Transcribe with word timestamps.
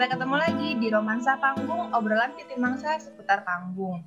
kita 0.00 0.16
ketemu 0.16 0.36
lagi 0.40 0.68
di 0.80 0.88
Romansa 0.88 1.36
Panggung, 1.36 1.92
obrolan 1.92 2.32
Titi 2.32 2.56
Mangsa 2.56 2.96
seputar 2.96 3.44
panggung. 3.44 4.00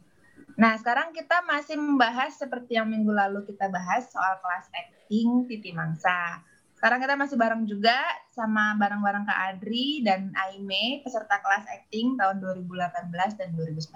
Nah, 0.58 0.74
sekarang 0.74 1.14
kita 1.14 1.46
masih 1.46 1.78
membahas 1.78 2.34
seperti 2.34 2.82
yang 2.82 2.90
minggu 2.90 3.14
lalu 3.14 3.46
kita 3.46 3.70
bahas 3.70 4.10
soal 4.10 4.42
kelas 4.42 4.74
acting 4.74 5.46
Titi 5.46 5.70
Mangsa. 5.70 6.42
Sekarang 6.74 6.98
kita 6.98 7.14
masih 7.14 7.38
bareng 7.38 7.70
juga 7.70 7.94
sama 8.34 8.74
bareng-bareng 8.74 9.22
Kak 9.22 9.40
Adri 9.54 10.02
dan 10.02 10.34
Aime, 10.34 11.06
peserta 11.06 11.38
kelas 11.46 11.70
acting 11.70 12.18
tahun 12.18 12.42
2018 12.42 13.38
dan 13.38 13.54
2019. 13.54 13.94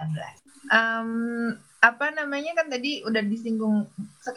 Um, 0.70 1.10
apa 1.82 2.14
namanya 2.14 2.62
kan 2.62 2.70
tadi 2.70 3.02
udah 3.02 3.26
disinggung 3.26 3.90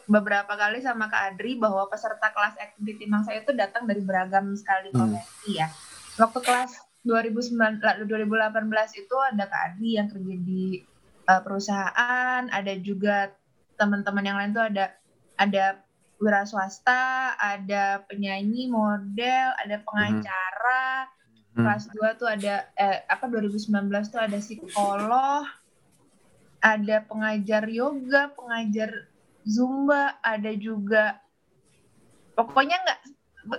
beberapa 0.10 0.58
kali 0.58 0.82
sama 0.82 1.14
Kak 1.14 1.38
Adri 1.38 1.62
bahwa 1.62 1.86
peserta 1.94 2.34
kelas 2.34 2.58
acting 2.58 2.90
Titi 2.90 3.06
Mangsa 3.06 3.38
itu 3.38 3.54
datang 3.54 3.86
dari 3.86 4.02
beragam 4.02 4.50
sekali 4.58 4.90
hmm. 4.90 4.98
profesi 4.98 5.54
hmm. 5.54 5.62
ya. 5.62 5.70
Waktu 6.18 6.42
kelas 6.42 6.91
2019 7.02 8.06
2018 8.06 9.02
itu 9.02 9.16
ada 9.18 9.44
Kak 9.50 9.62
Adi 9.74 9.90
yang 9.98 10.08
kerja 10.10 10.36
di 10.38 10.82
uh, 11.26 11.42
perusahaan, 11.42 12.46
ada 12.46 12.74
juga 12.78 13.34
teman-teman 13.78 14.26
yang 14.26 14.38
lain 14.38 14.54
tuh 14.54 14.66
ada 14.70 14.86
ada 15.42 15.82
wira 16.22 16.46
swasta, 16.46 17.34
ada 17.42 18.06
penyanyi, 18.06 18.70
model, 18.70 19.58
ada 19.58 19.82
pengacara. 19.82 21.10
Hmm. 21.58 21.66
Kelas 21.66 21.90
2 21.90 22.20
tuh 22.22 22.30
ada 22.30 22.70
eh 22.78 23.02
apa 23.10 23.26
2019 23.26 23.74
tuh 24.14 24.22
ada 24.22 24.38
psikolog, 24.38 25.44
ada 26.62 26.98
pengajar 27.10 27.66
yoga, 27.68 28.30
pengajar 28.38 29.10
zumba, 29.44 30.22
ada 30.22 30.54
juga 30.54 31.18
pokoknya 32.38 32.78
nggak 32.86 33.00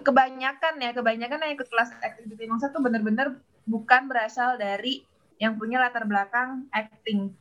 kebanyakan 0.00 0.80
ya 0.80 0.96
kebanyakan 0.96 1.44
yang 1.44 1.52
ikut 1.52 1.68
kelas 1.68 1.92
activity 2.00 2.48
mangsa 2.48 2.72
tuh 2.72 2.80
bener-bener 2.80 3.36
bukan 3.68 4.08
berasal 4.08 4.56
dari 4.56 5.04
yang 5.36 5.60
punya 5.60 5.82
latar 5.82 6.08
belakang 6.08 6.64
acting. 6.72 7.34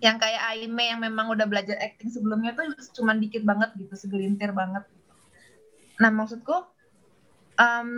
Yang 0.00 0.16
kayak 0.24 0.42
Aime 0.54 0.84
yang 0.88 1.00
memang 1.00 1.28
udah 1.32 1.44
belajar 1.44 1.76
acting 1.80 2.08
sebelumnya 2.08 2.56
tuh 2.56 2.72
cuma 2.96 3.12
dikit 3.12 3.44
banget 3.44 3.72
gitu 3.76 3.94
segelintir 3.96 4.54
banget. 4.56 4.86
Nah 6.00 6.10
maksudku 6.10 6.56
um, 7.58 7.90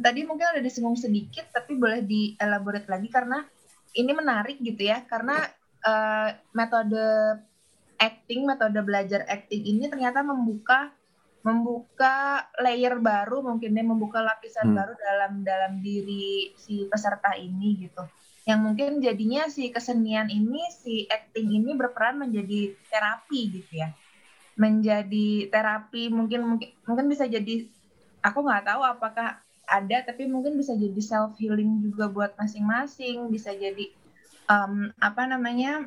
tadi 0.00 0.20
mungkin 0.26 0.56
udah 0.56 0.62
disinggung 0.62 0.98
sedikit 0.98 1.48
tapi 1.52 1.76
boleh 1.76 2.04
dielaborate 2.04 2.88
lagi 2.88 3.08
karena 3.08 3.44
ini 3.92 4.12
menarik 4.12 4.56
gitu 4.60 4.88
ya 4.88 5.04
karena 5.04 5.36
uh, 5.84 6.32
metode 6.56 7.04
acting 8.00 8.48
metode 8.48 8.80
belajar 8.82 9.22
acting 9.28 9.62
ini 9.62 9.86
ternyata 9.86 10.24
membuka 10.24 10.90
membuka 11.42 12.46
layer 12.62 12.98
baru 13.02 13.42
mungkin 13.42 13.74
ya 13.74 13.82
membuka 13.82 14.22
lapisan 14.22 14.70
hmm. 14.70 14.78
baru 14.78 14.94
dalam 14.94 15.32
dalam 15.42 15.72
diri 15.82 16.54
si 16.54 16.86
peserta 16.86 17.34
ini 17.34 17.82
gitu 17.82 18.02
yang 18.42 18.62
mungkin 18.62 18.98
jadinya 18.98 19.46
si 19.46 19.70
kesenian 19.70 20.26
ini 20.26 20.62
si 20.74 21.06
acting 21.06 21.62
ini 21.62 21.78
berperan 21.78 22.18
menjadi 22.18 22.74
terapi 22.90 23.40
gitu 23.58 23.72
ya 23.82 23.94
menjadi 24.58 25.50
terapi 25.50 26.10
mungkin 26.10 26.46
mungkin 26.46 26.70
mungkin 26.86 27.06
bisa 27.06 27.26
jadi 27.26 27.66
aku 28.22 28.38
nggak 28.42 28.66
tahu 28.66 28.82
apakah 28.82 29.38
ada 29.66 29.98
tapi 30.04 30.26
mungkin 30.26 30.58
bisa 30.58 30.74
jadi 30.74 31.00
self 31.02 31.38
healing 31.38 31.82
juga 31.86 32.10
buat 32.10 32.34
masing-masing 32.36 33.30
bisa 33.30 33.54
jadi 33.54 33.90
um, 34.50 34.90
apa 34.98 35.22
namanya 35.24 35.86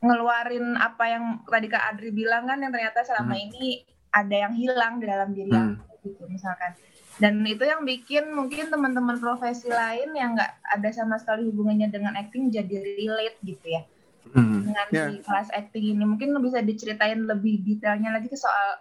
ngeluarin 0.00 0.80
apa 0.80 1.04
yang 1.12 1.24
tadi 1.44 1.68
Kak 1.68 1.84
Adri 1.94 2.10
bilang 2.10 2.48
kan 2.48 2.56
yang 2.60 2.72
ternyata 2.72 3.04
selama 3.04 3.36
hmm. 3.36 3.44
ini 3.52 3.64
ada 4.10 4.36
yang 4.48 4.54
hilang 4.56 4.98
di 4.98 5.06
dalam 5.06 5.30
diri 5.36 5.52
hmm. 5.52 5.76
aku 5.76 6.08
gitu 6.08 6.24
misalkan. 6.26 6.72
Dan 7.20 7.44
itu 7.44 7.68
yang 7.68 7.84
bikin 7.84 8.32
mungkin 8.32 8.72
teman-teman 8.72 9.20
profesi 9.20 9.68
lain 9.68 10.16
yang 10.16 10.32
nggak 10.32 10.52
ada 10.72 10.88
sama 10.88 11.20
sekali 11.20 11.44
hubungannya 11.52 11.92
dengan 11.92 12.16
acting 12.16 12.48
jadi 12.48 12.80
relate 12.96 13.36
gitu 13.44 13.66
ya. 13.76 13.84
Hmm. 14.32 14.64
Dengan 14.64 14.86
yeah. 14.88 15.08
di 15.12 15.20
kelas 15.20 15.52
acting 15.52 15.96
ini 15.96 16.04
mungkin 16.08 16.32
bisa 16.40 16.64
diceritain 16.64 17.20
lebih 17.28 17.60
detailnya 17.60 18.16
lagi 18.16 18.32
ke 18.32 18.40
soal 18.40 18.80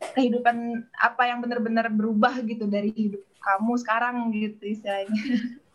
kehidupan 0.00 0.86
apa 0.96 1.22
yang 1.28 1.42
benar-benar 1.42 1.92
berubah 1.92 2.40
gitu 2.46 2.64
dari 2.70 2.94
hidup 2.94 3.20
kamu 3.42 3.74
sekarang 3.82 4.30
gitu 4.30 4.70
istilahnya. 4.70 5.10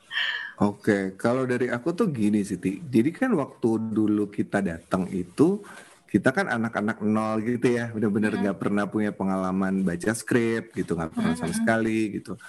Oke, 0.56 1.20
kalau 1.20 1.44
dari 1.44 1.68
aku 1.68 1.92
tuh 1.92 2.08
gini 2.08 2.40
Siti. 2.48 2.80
Jadi 2.80 3.12
kan 3.12 3.36
waktu 3.36 3.76
dulu 3.92 4.32
kita 4.32 4.64
datang 4.64 5.04
itu 5.12 5.60
kita 6.08 6.32
kan 6.32 6.48
anak-anak 6.48 7.04
nol 7.04 7.44
gitu 7.44 7.76
ya, 7.76 7.92
benar-benar 7.92 8.40
nggak 8.40 8.56
pernah 8.56 8.88
punya 8.88 9.12
pengalaman 9.12 9.84
baca 9.84 10.16
skrip 10.16 10.72
gitu, 10.72 10.96
nggak 10.96 11.12
pernah 11.12 11.36
sama 11.36 11.52
sekali 11.52 12.24
gitu. 12.24 12.40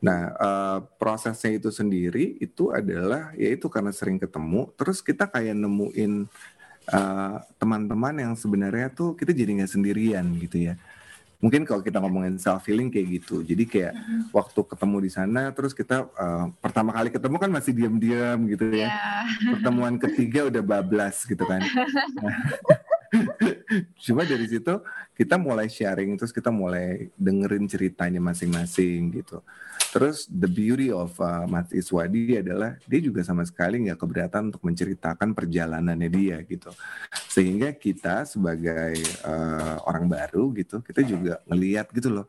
Nah, 0.00 0.32
uh, 0.32 0.78
prosesnya 0.96 1.60
itu 1.60 1.68
sendiri 1.68 2.40
itu 2.40 2.72
adalah 2.72 3.36
yaitu 3.36 3.68
karena 3.68 3.92
sering 3.92 4.16
ketemu, 4.16 4.72
terus 4.80 5.04
kita 5.04 5.28
kayak 5.28 5.52
nemuin 5.52 6.24
uh, 6.88 7.36
teman-teman 7.60 8.16
yang 8.16 8.32
sebenarnya 8.32 8.88
tuh 8.88 9.12
kita 9.12 9.36
jadi 9.36 9.60
nggak 9.60 9.72
sendirian 9.76 10.24
gitu 10.40 10.72
ya 10.72 10.74
mungkin 11.42 11.66
kalau 11.66 11.82
kita 11.82 11.98
ngomongin 11.98 12.38
self 12.38 12.62
healing 12.70 12.86
kayak 12.86 13.18
gitu 13.18 13.42
jadi 13.42 13.64
kayak 13.66 13.92
mm-hmm. 13.98 14.20
waktu 14.30 14.60
ketemu 14.62 14.96
di 15.02 15.10
sana 15.10 15.50
terus 15.50 15.74
kita 15.74 16.06
uh, 16.14 16.54
pertama 16.62 16.94
kali 16.94 17.10
ketemu 17.10 17.36
kan 17.42 17.50
masih 17.50 17.74
diam-diam 17.74 18.38
gitu 18.46 18.70
ya 18.70 18.86
yeah. 18.86 19.26
pertemuan 19.58 19.98
ketiga 19.98 20.46
udah 20.46 20.62
bablas 20.62 21.26
gitu 21.26 21.42
kan 21.42 21.58
nah, 22.22 22.38
cuma 24.04 24.24
dari 24.24 24.48
situ 24.48 24.80
kita 25.12 25.36
mulai 25.36 25.68
sharing 25.68 26.16
terus 26.16 26.32
kita 26.32 26.48
mulai 26.48 27.12
dengerin 27.16 27.68
ceritanya 27.68 28.20
masing-masing 28.20 29.22
gitu. 29.22 29.44
Terus 29.92 30.24
the 30.24 30.48
beauty 30.48 30.88
of 30.88 31.12
uh, 31.20 31.44
Mas 31.44 31.68
Iswadi 31.68 32.40
adalah 32.40 32.80
dia 32.88 33.00
juga 33.04 33.20
sama 33.20 33.44
sekali 33.44 33.84
nggak 33.84 34.00
keberatan 34.00 34.48
untuk 34.48 34.64
menceritakan 34.64 35.36
perjalanannya 35.36 36.08
dia 36.08 36.40
gitu. 36.48 36.72
Sehingga 37.28 37.76
kita 37.76 38.24
sebagai 38.24 38.96
uh, 39.28 39.76
orang 39.84 40.08
baru 40.08 40.48
gitu 40.56 40.80
kita 40.80 41.04
juga 41.04 41.44
ngeliat 41.44 41.92
gitu 41.92 42.08
loh 42.08 42.28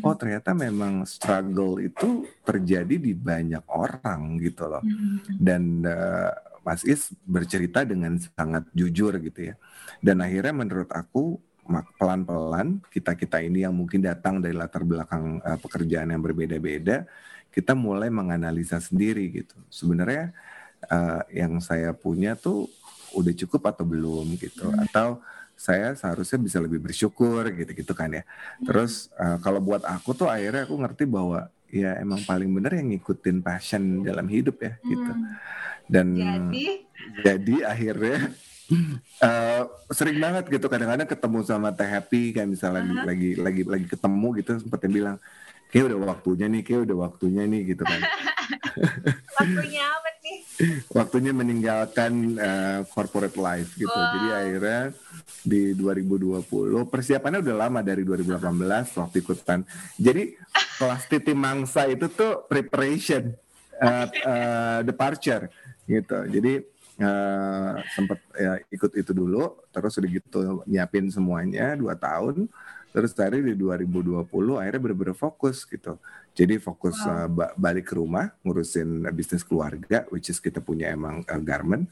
oh 0.00 0.14
ternyata 0.16 0.56
memang 0.56 1.04
struggle 1.04 1.76
itu 1.80 2.24
terjadi 2.40 2.96
di 2.96 3.12
banyak 3.12 3.64
orang 3.68 4.40
gitu 4.40 4.68
loh. 4.68 4.82
Dan 5.28 5.84
uh, 5.84 6.32
Mas 6.64 6.82
Is 6.88 7.12
bercerita 7.28 7.84
dengan 7.84 8.16
sangat 8.16 8.64
jujur 8.72 9.14
gitu 9.20 9.52
ya 9.52 9.54
dan 10.00 10.24
akhirnya 10.24 10.56
menurut 10.56 10.90
aku 10.90 11.38
pelan-pelan 11.96 12.80
kita 12.92 13.16
kita 13.16 13.40
ini 13.40 13.64
yang 13.64 13.72
mungkin 13.72 14.04
datang 14.04 14.40
dari 14.40 14.52
latar 14.52 14.84
belakang 14.84 15.40
uh, 15.40 15.56
pekerjaan 15.56 16.12
yang 16.12 16.20
berbeda-beda 16.20 17.08
kita 17.48 17.72
mulai 17.72 18.10
menganalisa 18.12 18.82
sendiri 18.82 19.30
gitu 19.32 19.56
sebenarnya 19.72 20.34
uh, 20.90 21.22
yang 21.32 21.60
saya 21.64 21.96
punya 21.96 22.36
tuh 22.36 22.68
udah 23.14 23.32
cukup 23.32 23.70
atau 23.70 23.86
belum 23.86 24.36
gitu 24.36 24.68
hmm. 24.68 24.90
atau 24.90 25.22
saya 25.54 25.94
seharusnya 25.94 26.38
bisa 26.42 26.58
lebih 26.58 26.82
bersyukur 26.82 27.46
gitu-gitu 27.54 27.94
kan 27.94 28.10
ya. 28.10 28.22
Hmm. 28.26 28.66
Terus 28.66 29.08
uh, 29.14 29.38
kalau 29.38 29.62
buat 29.62 29.86
aku 29.86 30.12
tuh 30.12 30.26
akhirnya 30.26 30.66
aku 30.66 30.74
ngerti 30.74 31.06
bahwa 31.06 31.46
ya 31.70 31.98
emang 31.98 32.22
paling 32.26 32.50
bener 32.50 32.78
yang 32.78 32.90
ngikutin 32.94 33.42
passion 33.42 34.02
dalam 34.02 34.26
hidup 34.26 34.58
ya 34.58 34.74
gitu. 34.82 35.10
Hmm. 35.14 35.38
Dan 35.84 36.16
jadi, 36.16 36.66
jadi 37.20 37.56
akhirnya 37.68 38.32
uh, 39.20 39.62
sering 39.92 40.18
banget 40.18 40.48
gitu 40.48 40.66
kadang-kadang 40.66 41.08
ketemu 41.08 41.38
sama 41.44 41.68
Teh 41.76 41.88
Happy 41.88 42.32
kayak 42.32 42.48
misalnya 42.48 42.82
uh 42.82 42.88
-huh. 42.88 43.04
lagi 43.04 43.30
lagi 43.36 43.62
lagi 43.68 43.86
ketemu 43.86 44.28
gitu 44.40 44.50
sempat 44.60 44.80
bilang 44.88 45.18
kayak 45.74 45.90
udah 45.90 46.14
waktunya 46.14 46.46
nih, 46.46 46.62
kayak 46.62 46.80
udah 46.86 46.96
waktunya 47.10 47.42
nih 47.50 47.74
gitu 47.74 47.82
kan. 47.82 48.00
waktunya 49.42 49.82
apa 49.90 50.10
nih? 50.22 50.38
waktunya 50.94 51.32
meninggalkan 51.34 52.12
uh, 52.38 52.80
corporate 52.94 53.34
life 53.34 53.74
gitu. 53.74 53.90
Wow. 53.90 54.10
Jadi 54.14 54.28
akhirnya 54.30 54.82
di 55.42 55.62
2020 55.74 56.46
persiapannya 56.86 57.42
udah 57.42 57.56
lama 57.66 57.82
dari 57.82 58.06
2018 58.06 59.02
waktu 59.02 59.16
ikutan. 59.18 59.66
Jadi 59.98 60.38
kelas 60.78 61.02
titi 61.10 61.34
mangsa 61.34 61.90
itu 61.90 62.06
tuh 62.06 62.46
preparation 62.46 63.34
uh, 63.82 64.06
uh, 64.06 64.80
departure 64.86 65.50
gitu. 65.86 66.18
Jadi 66.28 66.52
uh, 67.00 67.72
sempet 67.94 68.18
ya 68.36 68.58
ikut 68.68 68.92
itu 68.96 69.12
dulu, 69.12 69.58
terus 69.70 69.96
udah 69.98 70.10
gitu 70.10 70.38
nyiapin 70.68 71.08
semuanya 71.10 71.76
dua 71.78 71.94
tahun 71.98 72.48
terus 72.94 73.10
tadi 73.10 73.42
di 73.42 73.58
2020 73.58 74.30
akhirnya 74.54 74.78
bener-bener 74.78 75.18
fokus 75.18 75.66
gitu 75.66 75.98
jadi 76.30 76.62
fokus 76.62 76.94
wow. 77.02 77.26
uh, 77.26 77.50
balik 77.58 77.90
ke 77.90 77.98
rumah 77.98 78.30
ngurusin 78.46 79.02
bisnis 79.10 79.42
keluarga 79.42 80.06
which 80.14 80.30
is 80.30 80.38
kita 80.38 80.62
punya 80.62 80.94
emang 80.94 81.26
uh, 81.26 81.42
garment 81.42 81.90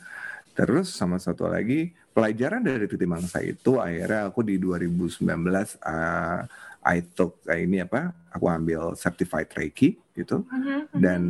terus 0.54 0.94
sama 0.94 1.18
satu 1.18 1.50
lagi 1.50 1.90
pelajaran 2.14 2.62
dari 2.62 2.86
Titi 2.86 3.02
Mangsa 3.02 3.42
itu 3.42 3.82
akhirnya 3.82 4.30
aku 4.30 4.46
di 4.46 4.62
2019 4.62 5.26
uh, 5.26 6.46
I 6.82 7.02
took 7.02 7.42
uh, 7.46 7.58
ini 7.58 7.82
apa 7.82 8.10
aku 8.34 8.46
ambil 8.50 8.98
certified 8.98 9.48
Reiki 9.54 9.98
gitu 10.12 10.44
uh-huh, 10.44 10.90
dan 10.92 11.22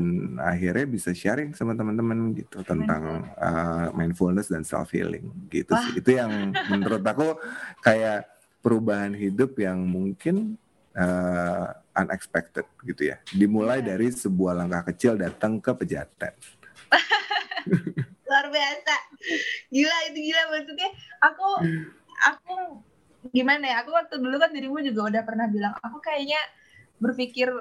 akhirnya 0.43 0.87
bisa 0.89 1.15
sharing 1.15 1.55
sama 1.55 1.77
teman-teman 1.79 2.35
gitu 2.35 2.65
tentang 2.67 3.31
uh, 3.39 3.93
mindfulness 3.95 4.51
dan 4.51 4.67
self 4.67 4.91
healing 4.91 5.31
gitu 5.53 5.71
sih 5.87 6.03
itu 6.03 6.19
yang 6.19 6.51
menurut 6.67 7.05
aku 7.05 7.39
kayak 7.85 8.27
perubahan 8.63 9.13
hidup 9.13 9.59
yang 9.59 9.83
mungkin 9.83 10.57
uh, 10.97 11.67
unexpected 11.99 12.65
gitu 12.87 13.13
ya. 13.13 13.17
Dimulai 13.35 13.83
yeah. 13.83 13.95
dari 13.95 14.09
sebuah 14.09 14.55
langkah 14.57 14.95
kecil 14.95 15.19
datang 15.19 15.59
ke 15.59 15.73
pejaten. 15.75 16.33
Luar 18.29 18.47
biasa. 18.49 18.95
Gila 19.69 19.99
itu 20.09 20.19
gila 20.31 20.43
maksudnya. 20.55 20.91
Aku 21.21 21.49
aku 22.23 22.55
gimana 23.31 23.65
ya? 23.71 23.77
Aku 23.87 23.95
waktu 23.95 24.19
dulu 24.19 24.35
kan 24.43 24.51
dirimu 24.51 24.83
juga 24.83 25.07
udah 25.07 25.23
pernah 25.23 25.47
bilang 25.47 25.79
aku 25.79 26.03
kayaknya 26.03 26.43
berpikir 26.99 27.53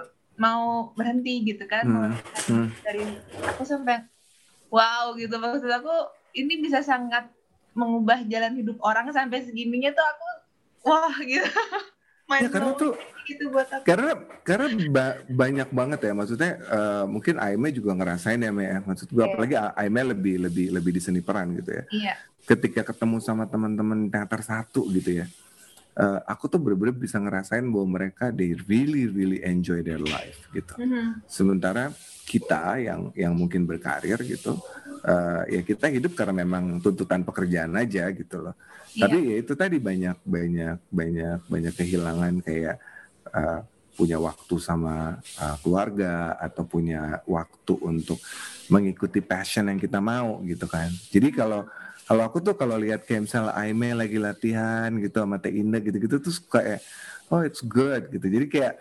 mau 0.41 0.89
berhenti 0.97 1.45
gitu 1.45 1.69
kan. 1.69 1.85
Hmm. 1.85 2.13
Hmm. 2.49 2.67
Dari 2.81 3.05
aku 3.45 3.61
sampai 3.61 4.09
wow 4.71 5.13
gitu 5.19 5.35
maksud 5.37 5.67
aku 5.67 5.93
ini 6.33 6.63
bisa 6.63 6.79
sangat 6.81 7.27
mengubah 7.75 8.23
jalan 8.25 8.55
hidup 8.55 8.79
orang 8.81 9.11
sampai 9.11 9.43
segininya 9.43 9.91
tuh 9.91 10.05
aku 10.07 10.27
wah 10.87 11.15
gitu 11.23 11.45
ya 12.31 12.47
karena 12.47 12.71
tuh 12.79 12.95
gitu 13.27 13.51
buat 13.51 13.67
aku. 13.67 13.83
karena 13.83 14.11
karena 14.47 14.67
ba 14.87 15.05
banyak 15.27 15.69
banget 15.75 15.99
ya 16.07 16.13
maksudnya 16.15 16.51
uh, 16.71 17.03
mungkin 17.03 17.35
Aime 17.43 17.75
juga 17.75 17.91
ngerasain 17.91 18.39
ya 18.39 18.51
Me 18.55 18.71
ya 18.71 18.79
maksud 18.79 19.11
gue 19.11 19.19
yeah. 19.19 19.27
apalagi 19.35 19.55
Aime 19.75 20.01
lebih 20.15 20.35
lebih 20.47 20.71
lebih 20.71 20.91
di 20.95 21.01
seni 21.03 21.19
peran 21.19 21.51
gitu 21.59 21.75
ya 21.75 21.83
yeah. 21.91 22.17
ketika 22.47 22.87
ketemu 22.87 23.19
sama 23.19 23.43
teman-teman 23.51 24.07
teater 24.07 24.41
satu 24.47 24.87
gitu 24.95 25.23
ya 25.23 25.25
uh, 25.97 26.19
aku 26.27 26.47
tuh 26.47 26.59
bener-bener 26.61 26.95
bisa 26.95 27.19
ngerasain 27.19 27.65
bahwa 27.67 27.99
mereka 27.99 28.31
they 28.31 28.55
really 28.69 29.07
really 29.09 29.39
enjoy 29.43 29.83
their 29.83 29.99
life 29.99 30.47
gitu 30.55 30.73
mm 30.79 30.87
-hmm. 30.87 31.05
sementara 31.27 31.91
kita 32.23 32.79
yang 32.79 33.11
yang 33.17 33.33
mungkin 33.35 33.67
berkarir 33.67 34.15
gitu 34.23 34.55
uh, 35.03 35.43
ya 35.49 35.61
kita 35.65 35.91
hidup 35.91 36.15
karena 36.15 36.45
memang 36.45 36.79
tuntutan 36.79 37.25
pekerjaan 37.27 37.75
aja 37.75 38.07
gitu 38.13 38.39
loh 38.39 38.55
yeah. 38.95 39.07
tapi 39.07 39.17
ya 39.19 39.35
itu 39.43 39.53
tadi 39.57 39.77
banyak 39.81 40.17
banyak 40.23 40.77
banyak 40.87 41.39
banyak 41.51 41.73
kehilangan 41.75 42.33
kayak 42.39 42.79
uh, 43.35 43.65
punya 43.91 44.17
waktu 44.17 44.55
sama 44.63 45.19
uh, 45.37 45.55
keluarga 45.59 46.39
atau 46.39 46.63
punya 46.63 47.19
waktu 47.27 47.75
untuk 47.83 48.17
mengikuti 48.71 49.19
passion 49.19 49.67
yang 49.67 49.79
kita 49.81 49.99
mau 49.99 50.39
gitu 50.47 50.63
kan 50.71 50.87
jadi 51.11 51.27
kalau 51.35 51.67
kalau 52.11 52.23
aku 52.27 52.43
tuh 52.43 52.59
kalau 52.59 52.75
lihat 52.75 53.07
kayak 53.07 53.23
misalnya 53.23 53.55
Aime 53.55 53.95
lagi 53.95 54.19
latihan 54.19 54.91
gitu 54.99 55.23
sama 55.23 55.39
Teh 55.39 55.55
Indah 55.55 55.79
gitu-gitu 55.79 56.19
tuh 56.19 56.35
kayak 56.51 56.83
oh 57.31 57.39
it's 57.39 57.63
good 57.63 58.11
gitu 58.11 58.27
jadi 58.27 58.45
kayak 58.51 58.73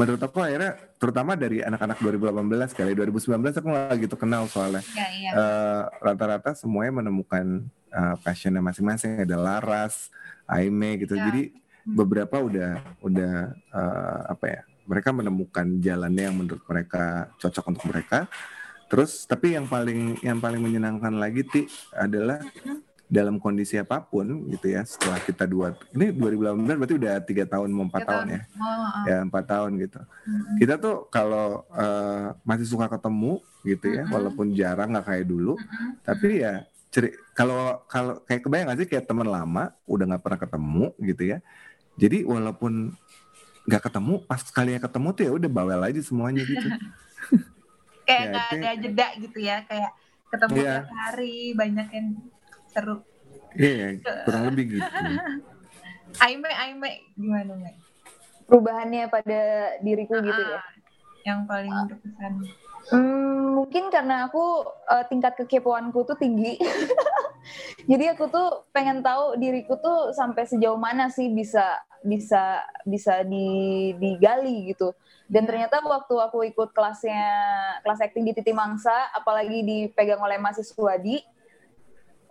menurut 0.00 0.22
aku 0.24 0.40
akhirnya 0.40 0.80
terutama 0.96 1.36
dari 1.36 1.60
anak-anak 1.60 2.00
2018 2.00 2.72
kali 2.72 2.92
2019 2.96 3.60
aku 3.60 3.68
nggak 3.68 3.96
gitu 4.08 4.16
kenal 4.16 4.48
soalnya 4.48 4.80
ya, 4.96 5.06
iya. 5.12 5.30
uh, 5.36 5.82
rata-rata 6.00 6.56
semuanya 6.56 7.04
menemukan 7.04 7.68
uh, 7.92 8.16
passionnya 8.24 8.64
masing-masing 8.64 9.28
ada 9.28 9.36
Laras, 9.36 10.08
Aime 10.48 11.04
gitu 11.04 11.20
ya. 11.20 11.28
jadi 11.28 11.52
hmm. 11.52 11.92
beberapa 12.00 12.40
udah 12.40 12.80
udah 13.04 13.34
uh, 13.76 14.20
apa 14.32 14.46
ya 14.48 14.60
mereka 14.88 15.12
menemukan 15.12 15.66
jalannya 15.84 16.32
yang 16.32 16.36
menurut 16.40 16.64
mereka 16.64 17.28
cocok 17.36 17.64
untuk 17.76 17.84
mereka 17.92 18.24
terus 18.90 19.22
tapi 19.24 19.54
yang 19.54 19.70
paling 19.70 20.18
yang 20.20 20.42
paling 20.42 20.58
menyenangkan 20.58 21.14
lagi 21.14 21.46
ti 21.46 21.62
adalah 21.94 22.42
dalam 23.10 23.42
kondisi 23.42 23.74
apa 23.74 23.98
pun 24.02 24.46
gitu 24.50 24.70
ya 24.70 24.86
setelah 24.86 25.18
kita 25.18 25.42
dua 25.46 25.74
ini 25.94 26.14
2018 26.14 26.78
berarti 26.78 26.94
udah 26.94 27.14
tiga 27.26 27.42
tahun 27.42 27.74
mau 27.74 27.90
empat 27.90 28.06
tahun, 28.06 28.26
ya 28.30 28.42
oh, 28.54 29.02
ya 29.02 29.16
empat 29.26 29.44
tahun 29.50 29.70
gitu 29.82 29.98
hmm. 29.98 30.56
kita 30.62 30.74
tuh 30.78 31.10
kalau 31.10 31.66
uh, 31.74 32.38
masih 32.46 32.70
suka 32.70 32.86
ketemu 32.86 33.42
gitu 33.66 33.86
ya 33.90 34.06
hmm. 34.06 34.14
walaupun 34.14 34.46
jarang 34.54 34.94
nggak 34.94 35.06
kayak 35.10 35.26
dulu 35.26 35.58
hmm. 35.58 36.06
tapi 36.06 36.46
ya 36.46 36.62
ceri 36.90 37.14
kalau 37.34 37.82
kalau 37.90 38.22
kayak 38.26 38.42
kebayang 38.46 38.66
gak 38.70 38.78
sih 38.82 38.88
kayak 38.90 39.06
teman 39.06 39.26
lama 39.26 39.74
udah 39.90 40.04
nggak 40.10 40.22
pernah 40.22 40.40
ketemu 40.42 40.84
gitu 41.02 41.22
ya 41.34 41.38
jadi 41.98 42.22
walaupun 42.22 42.94
nggak 43.66 43.82
ketemu 43.90 44.14
pas 44.26 44.40
sekali 44.42 44.78
ketemu 44.78 45.08
tuh 45.14 45.22
ya 45.26 45.32
udah 45.34 45.50
bawel 45.50 45.82
aja 45.82 46.00
semuanya 46.02 46.42
gitu 46.46 46.66
kayak 48.10 48.22
ya, 48.26 48.30
nggak 48.30 48.46
ya, 48.50 48.54
ada 48.58 48.70
jeda 48.82 49.08
gitu 49.22 49.38
ya 49.38 49.56
kayak 49.70 49.90
ketemu 50.30 50.54
ya. 50.58 50.66
tiap 50.66 50.88
hari 50.90 51.36
banyak 51.54 51.88
yang 51.94 52.08
seru 52.70 52.96
iya 53.54 53.94
yeah, 53.94 54.22
kurang 54.26 54.42
lebih 54.50 54.64
gitu 54.78 54.82
Aime 56.26 56.50
Aime 56.50 57.06
gimana 57.14 57.54
Mek? 57.54 57.74
perubahannya 58.50 59.06
pada 59.06 59.40
diriku 59.78 60.18
uh, 60.18 60.22
gitu 60.26 60.42
ya 60.42 60.60
yang 61.22 61.46
paling 61.46 61.70
berkesan 61.86 62.50
Hmm, 62.90 63.54
mungkin 63.60 63.92
karena 63.92 64.26
aku 64.26 64.66
uh, 64.88 65.04
tingkat 65.06 65.38
kekepoanku 65.38 66.02
tuh 66.02 66.18
tinggi. 66.18 66.58
Jadi 67.88 68.04
aku 68.12 68.28
tuh 68.28 68.68
pengen 68.70 69.00
tahu 69.00 69.36
diriku 69.40 69.76
tuh 69.80 70.12
sampai 70.12 70.44
sejauh 70.46 70.78
mana 70.78 71.08
sih 71.08 71.32
bisa 71.32 71.64
bisa 72.00 72.64
bisa 72.88 73.24
di, 73.24 73.92
digali 73.96 74.72
gitu. 74.72 74.92
Dan 75.30 75.46
ternyata 75.46 75.78
waktu 75.84 76.14
aku 76.16 76.42
ikut 76.48 76.74
kelasnya 76.74 77.22
kelas 77.86 78.02
acting 78.02 78.26
di 78.26 78.32
Titi 78.34 78.50
Mangsa, 78.50 79.12
apalagi 79.14 79.62
dipegang 79.62 80.18
oleh 80.18 80.40
mahasiswa 80.40 80.96
di 80.98 81.20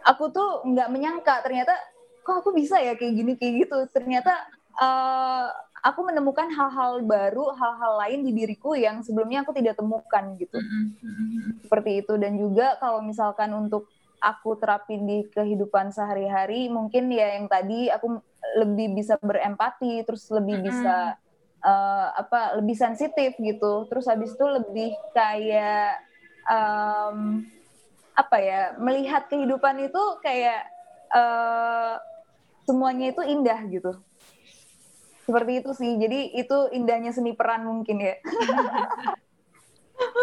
aku 0.04 0.32
tuh 0.32 0.64
nggak 0.64 0.90
menyangka 0.92 1.44
ternyata 1.44 1.76
kok 2.24 2.44
aku 2.44 2.56
bisa 2.56 2.80
ya 2.80 2.98
kayak 3.00 3.14
gini 3.14 3.34
kayak 3.40 3.54
gitu. 3.68 3.78
Ternyata 3.94 4.34
uh, 4.78 5.48
aku 5.80 6.00
menemukan 6.08 6.52
hal-hal 6.52 7.04
baru 7.04 7.56
hal-hal 7.56 7.94
lain 8.06 8.20
di 8.28 8.32
diriku 8.36 8.76
yang 8.76 9.00
sebelumnya 9.06 9.48
aku 9.48 9.56
tidak 9.56 9.80
temukan 9.80 10.36
gitu. 10.36 10.60
Seperti 11.64 12.04
itu. 12.04 12.14
Dan 12.20 12.36
juga 12.36 12.76
kalau 12.84 13.00
misalkan 13.00 13.54
untuk 13.56 13.88
aku 14.20 14.60
terapin 14.60 15.08
di 15.08 15.24
kehidupan 15.32 15.96
sehari-hari 15.96 16.68
mungkin 16.68 17.08
ya 17.12 17.40
yang 17.40 17.48
tadi 17.48 17.88
aku 17.88 18.20
lebih 18.60 18.96
bisa 18.96 19.16
berempati 19.20 20.04
terus 20.04 20.28
lebih 20.32 20.64
bisa 20.64 21.16
uh, 21.64 22.08
apa 22.16 22.60
lebih 22.60 22.76
sensitif 22.76 23.36
gitu. 23.40 23.88
Terus 23.88 24.06
habis 24.08 24.36
itu 24.36 24.46
lebih 24.46 24.92
kayak 25.16 26.04
um, 26.48 27.48
apa 28.16 28.38
ya 28.44 28.62
melihat 28.80 29.32
kehidupan 29.32 29.88
itu 29.88 30.04
kayak 30.20 30.68
uh, 31.16 31.96
semuanya 32.68 33.16
itu 33.16 33.22
indah 33.24 33.60
gitu. 33.72 33.92
Seperti 35.24 35.64
itu 35.64 35.72
sih 35.78 35.96
jadi 35.96 36.36
itu 36.36 36.58
indahnya 36.76 37.16
seni 37.16 37.32
peran 37.36 37.64
mungkin 37.64 38.04
ya. 38.04 38.16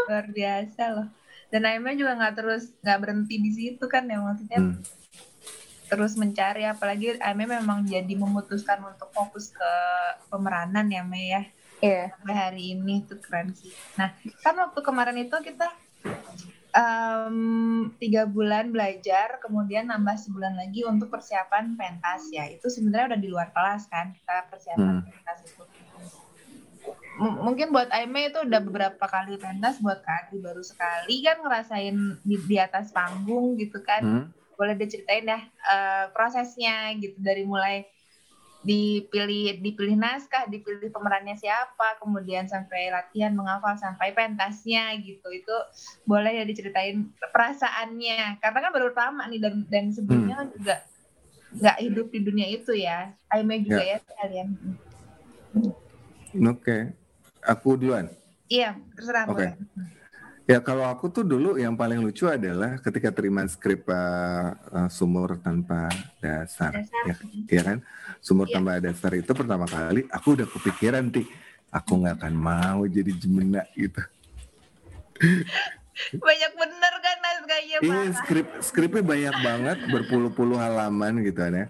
Luar 0.08 0.26
biasa 0.30 0.82
loh 0.92 1.08
dan 1.50 1.62
Aima 1.66 1.94
juga 1.94 2.18
nggak 2.18 2.34
terus 2.34 2.74
nggak 2.82 2.98
berhenti 3.02 3.36
di 3.38 3.50
situ 3.54 3.84
kan 3.86 4.06
ya 4.10 4.18
maksudnya 4.18 4.60
hmm. 4.60 4.82
terus 5.86 6.18
mencari 6.18 6.66
apalagi 6.66 7.16
Aima 7.22 7.46
memang 7.46 7.86
jadi 7.86 8.14
memutuskan 8.14 8.82
untuk 8.82 9.10
fokus 9.14 9.54
ke 9.54 9.72
pemeranan 10.30 10.90
ya 10.90 11.02
Mei 11.06 11.30
ya 11.30 11.42
yeah. 11.82 12.06
sampai 12.18 12.34
hari 12.34 12.62
ini 12.74 13.06
tuh 13.06 13.22
keren 13.22 13.54
sih 13.54 13.70
nah 13.94 14.10
kan 14.42 14.54
waktu 14.58 14.80
kemarin 14.82 15.18
itu 15.22 15.36
kita 15.44 15.70
um, 16.76 17.36
tiga 17.96 18.28
bulan 18.28 18.70
belajar, 18.70 19.40
kemudian 19.40 19.88
nambah 19.88 20.16
sebulan 20.20 20.54
lagi 20.54 20.84
untuk 20.84 21.08
persiapan 21.08 21.74
pentas 21.74 22.28
ya. 22.30 22.46
Itu 22.52 22.68
sebenarnya 22.68 23.16
udah 23.16 23.20
di 23.20 23.28
luar 23.32 23.48
kelas 23.50 23.88
kan 23.88 24.12
kita 24.12 24.46
persiapan 24.52 25.00
hmm. 25.00 25.06
pentas 25.08 25.38
itu. 25.48 25.64
M 27.16 27.40
mungkin 27.40 27.72
buat 27.72 27.88
Aime 27.96 28.28
itu 28.28 28.44
udah 28.44 28.60
beberapa 28.60 29.04
kali 29.08 29.40
pentas, 29.40 29.80
buat 29.80 30.04
Kak 30.04 30.36
baru 30.36 30.60
sekali 30.60 31.24
kan 31.24 31.40
ngerasain 31.40 31.96
di, 32.20 32.36
di 32.44 32.56
atas 32.60 32.92
panggung 32.92 33.56
gitu 33.56 33.80
kan. 33.80 34.02
Hmm. 34.04 34.24
Boleh 34.56 34.76
diceritain 34.76 35.24
ya 35.24 35.40
uh, 35.68 36.04
prosesnya 36.12 36.92
gitu 36.96 37.16
dari 37.20 37.44
mulai 37.48 37.88
dipilih 38.66 39.62
dipilih 39.62 39.94
naskah, 39.94 40.50
dipilih 40.50 40.90
pemerannya 40.90 41.38
siapa, 41.38 42.02
kemudian 42.02 42.50
sampai 42.50 42.90
latihan 42.90 43.30
menghafal 43.32 43.78
sampai 43.78 44.10
pentasnya 44.12 44.92
gitu. 45.00 45.28
Itu 45.30 45.56
boleh 46.04 46.42
ya 46.42 46.44
diceritain 46.44 47.14
perasaannya. 47.32 48.42
Karena 48.42 48.58
kan 48.60 48.70
baru 48.74 48.92
pertama 48.92 49.24
nih 49.30 49.40
dan 49.40 49.54
dan 49.70 49.84
sebelumnya 49.94 50.44
hmm. 50.44 50.50
juga 50.58 50.76
nggak 51.56 51.78
hidup 51.80 52.06
di 52.12 52.20
dunia 52.20 52.46
itu 52.52 52.72
ya. 52.76 53.14
Aime 53.32 53.64
juga 53.64 53.80
ya, 53.80 53.96
ya 54.02 54.14
kalian. 54.20 54.48
Oke. 55.56 56.60
Okay. 56.60 56.82
Aku 57.46 57.78
duluan. 57.78 58.10
Iya, 58.50 58.74
terserah 58.94 59.24
Oke. 59.30 59.38
Okay. 59.38 59.50
Ya 60.46 60.62
kalau 60.62 60.86
aku 60.86 61.10
tuh 61.10 61.26
dulu 61.26 61.58
yang 61.58 61.74
paling 61.74 61.98
lucu 61.98 62.30
adalah 62.30 62.78
ketika 62.78 63.10
terima 63.10 63.42
skrip 63.50 63.82
uh, 63.90 64.54
uh, 64.70 64.86
sumur 64.86 65.42
tanpa 65.42 65.90
dasar, 66.22 66.70
dasar. 66.70 67.02
ya, 67.02 67.14
ya 67.50 67.62
kan? 67.66 67.78
Sumur 68.22 68.46
ya. 68.46 68.62
tanpa 68.62 68.78
dasar 68.78 69.10
itu 69.18 69.26
pertama 69.34 69.66
kali 69.66 70.06
aku 70.06 70.38
udah 70.38 70.46
kepikiran 70.46 71.10
ti, 71.10 71.26
aku 71.74 71.98
nggak 71.98 72.22
akan 72.22 72.34
mau 72.38 72.86
jadi 72.86 73.10
jemena 73.10 73.66
gitu. 73.74 73.98
Banyak 76.28 76.52
bener 76.56 76.94
kan 77.00 77.16
naskahnya 77.24 77.76
Iya 77.80 78.02
skrip 78.20 78.48
skripnya 78.60 79.02
banyak 79.04 79.36
banget 79.40 79.78
berpuluh-puluh 79.88 80.60
halaman 80.60 81.24
gitu 81.24 81.40
kan 81.40 81.52
ya. 81.56 81.66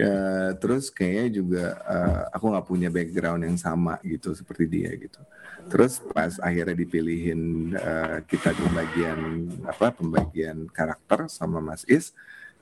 ya 0.00 0.16
terus 0.56 0.88
kayaknya 0.88 1.26
juga 1.28 1.64
uh, 1.84 2.22
aku 2.32 2.44
nggak 2.56 2.66
punya 2.66 2.88
background 2.88 3.44
yang 3.44 3.58
sama 3.60 4.00
gitu 4.00 4.32
seperti 4.32 4.64
dia 4.64 4.90
gitu. 4.96 5.20
Terus 5.66 5.98
pas 6.14 6.38
akhirnya 6.40 6.76
dipilihin 6.78 7.74
uh, 7.74 8.22
kita 8.24 8.54
pembagian 8.54 9.50
apa 9.66 9.92
pembagian 9.92 10.70
karakter 10.70 11.26
sama 11.26 11.58
Mas 11.58 11.82
Is, 11.90 12.14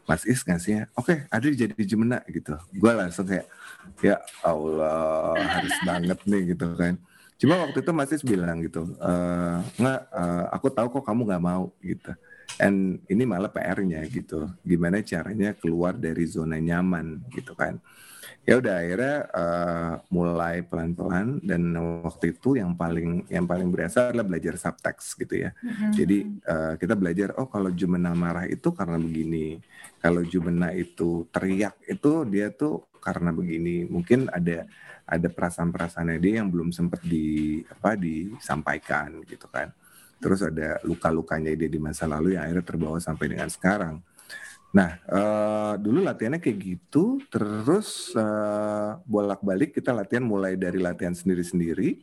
Mas 0.04 0.24
Is 0.28 0.44
ngasihnya, 0.44 0.92
oke, 0.96 1.08
okay, 1.08 1.18
ada 1.32 1.48
jadi 1.48 1.72
Jemena 1.84 2.20
gitu. 2.28 2.56
Gue 2.76 2.92
langsung 2.92 3.24
kayak, 3.24 3.48
ya 4.04 4.20
Allah, 4.44 5.36
harus 5.40 5.76
banget 5.84 6.18
nih 6.28 6.42
gitu 6.56 6.76
kan. 6.76 6.96
Cuma 7.44 7.60
waktu 7.60 7.84
itu 7.84 7.92
Mas 7.92 8.08
Is 8.16 8.24
bilang 8.24 8.64
gitu, 8.64 8.88
e, 8.96 9.12
nggak, 9.76 10.00
uh, 10.16 10.44
aku 10.48 10.72
tahu 10.72 10.88
kok 10.96 11.04
kamu 11.04 11.28
nggak 11.28 11.44
mau 11.44 11.68
gitu. 11.84 12.16
And 12.56 13.04
ini 13.12 13.28
malah 13.28 13.52
PR-nya 13.52 14.00
gitu. 14.08 14.48
Gimana 14.64 15.04
caranya 15.04 15.52
keluar 15.52 15.92
dari 15.92 16.24
zona 16.24 16.56
nyaman 16.56 17.20
gitu 17.28 17.52
kan 17.52 17.76
ya 18.44 18.60
udah 18.60 18.74
akhirnya 18.76 19.16
uh, 19.32 19.92
mulai 20.12 20.60
pelan-pelan 20.60 21.40
dan 21.40 21.72
waktu 22.04 22.36
itu 22.36 22.60
yang 22.60 22.76
paling 22.76 23.24
yang 23.32 23.48
paling 23.48 23.72
berasa 23.72 24.12
adalah 24.12 24.28
belajar 24.28 24.60
subtext 24.60 25.16
gitu 25.16 25.48
ya. 25.48 25.50
Mm-hmm. 25.64 25.90
Jadi 25.96 26.18
uh, 26.44 26.74
kita 26.76 26.94
belajar 26.94 27.28
oh 27.40 27.48
kalau 27.48 27.72
Jumena 27.72 28.12
marah 28.12 28.44
itu 28.44 28.68
karena 28.76 29.00
begini, 29.00 29.64
kalau 29.96 30.20
Jumena 30.20 30.76
itu 30.76 31.24
teriak 31.32 31.80
itu 31.88 32.12
dia 32.28 32.52
tuh 32.52 32.84
karena 33.00 33.32
begini. 33.32 33.88
Mungkin 33.88 34.28
ada 34.28 34.68
ada 35.04 35.28
perasaan-perasaannya 35.28 36.18
dia 36.20 36.40
yang 36.40 36.48
belum 36.48 36.72
sempat 36.72 37.04
di 37.04 37.60
apa 37.68 37.96
disampaikan 37.96 39.20
gitu 39.28 39.46
kan. 39.52 39.68
Terus 40.18 40.40
ada 40.40 40.80
luka-lukanya 40.88 41.52
dia 41.52 41.68
di 41.68 41.76
masa 41.76 42.08
lalu 42.08 42.36
yang 42.36 42.48
akhirnya 42.48 42.64
terbawa 42.64 42.98
sampai 42.98 43.36
dengan 43.36 43.48
sekarang. 43.52 44.00
Nah, 44.74 44.98
uh, 45.06 45.74
dulu 45.78 46.02
latihannya 46.02 46.42
kayak 46.42 46.58
gitu, 46.58 47.22
terus 47.30 48.10
uh, 48.18 48.98
bolak-balik 49.06 49.70
kita 49.70 49.94
latihan 49.94 50.26
mulai 50.26 50.58
dari 50.58 50.82
latihan 50.82 51.14
sendiri-sendiri, 51.14 52.02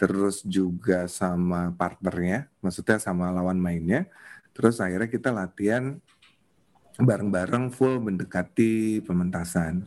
terus 0.00 0.40
juga 0.40 1.12
sama 1.12 1.76
partnernya, 1.76 2.48
maksudnya 2.64 2.96
sama 2.96 3.28
lawan 3.28 3.60
mainnya, 3.60 4.08
terus 4.56 4.80
akhirnya 4.80 5.12
kita 5.12 5.28
latihan 5.28 6.00
bareng-bareng 6.96 7.68
full 7.72 8.00
mendekati 8.00 9.04
pementasan. 9.04 9.84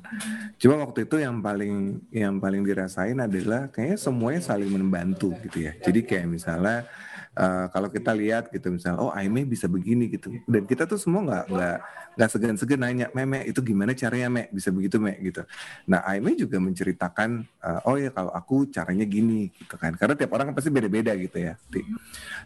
Cuma 0.62 0.78
waktu 0.86 1.10
itu 1.10 1.18
yang 1.18 1.42
paling 1.42 2.06
yang 2.14 2.38
paling 2.38 2.62
dirasain 2.62 3.18
adalah 3.18 3.70
kayaknya 3.74 3.98
semuanya 3.98 4.42
saling 4.46 4.70
membantu 4.70 5.34
gitu 5.50 5.70
ya. 5.70 5.74
Jadi 5.82 6.06
kayak 6.06 6.30
misalnya 6.30 6.86
uh, 7.34 7.66
kalau 7.74 7.90
kita 7.90 8.14
lihat 8.14 8.54
gitu 8.54 8.70
misalnya 8.70 9.02
oh 9.02 9.10
Aime 9.10 9.42
bisa 9.50 9.66
begini 9.66 10.06
gitu. 10.14 10.30
Dan 10.46 10.70
kita 10.70 10.86
tuh 10.86 11.02
semua 11.02 11.26
nggak 11.26 11.46
nggak 11.50 11.78
nggak 12.20 12.30
segan-segan 12.30 12.80
nanya 12.84 13.08
Meme 13.16 13.48
itu 13.48 13.64
gimana 13.64 13.96
caranya 13.98 14.28
Me 14.30 14.44
bisa 14.54 14.70
begitu 14.70 15.02
Me 15.02 15.18
gitu. 15.18 15.42
Nah 15.90 16.06
Aime 16.06 16.38
juga 16.38 16.62
menceritakan 16.62 17.42
uh, 17.64 17.90
oh 17.90 17.98
ya 17.98 18.14
kalau 18.14 18.30
aku 18.38 18.70
caranya 18.70 19.10
gini 19.10 19.50
gitu 19.50 19.82
kan. 19.82 19.98
Karena 19.98 20.14
tiap 20.14 20.30
orang 20.38 20.54
kan 20.54 20.56
pasti 20.62 20.70
beda-beda 20.70 21.18
gitu 21.18 21.42
ya 21.42 21.58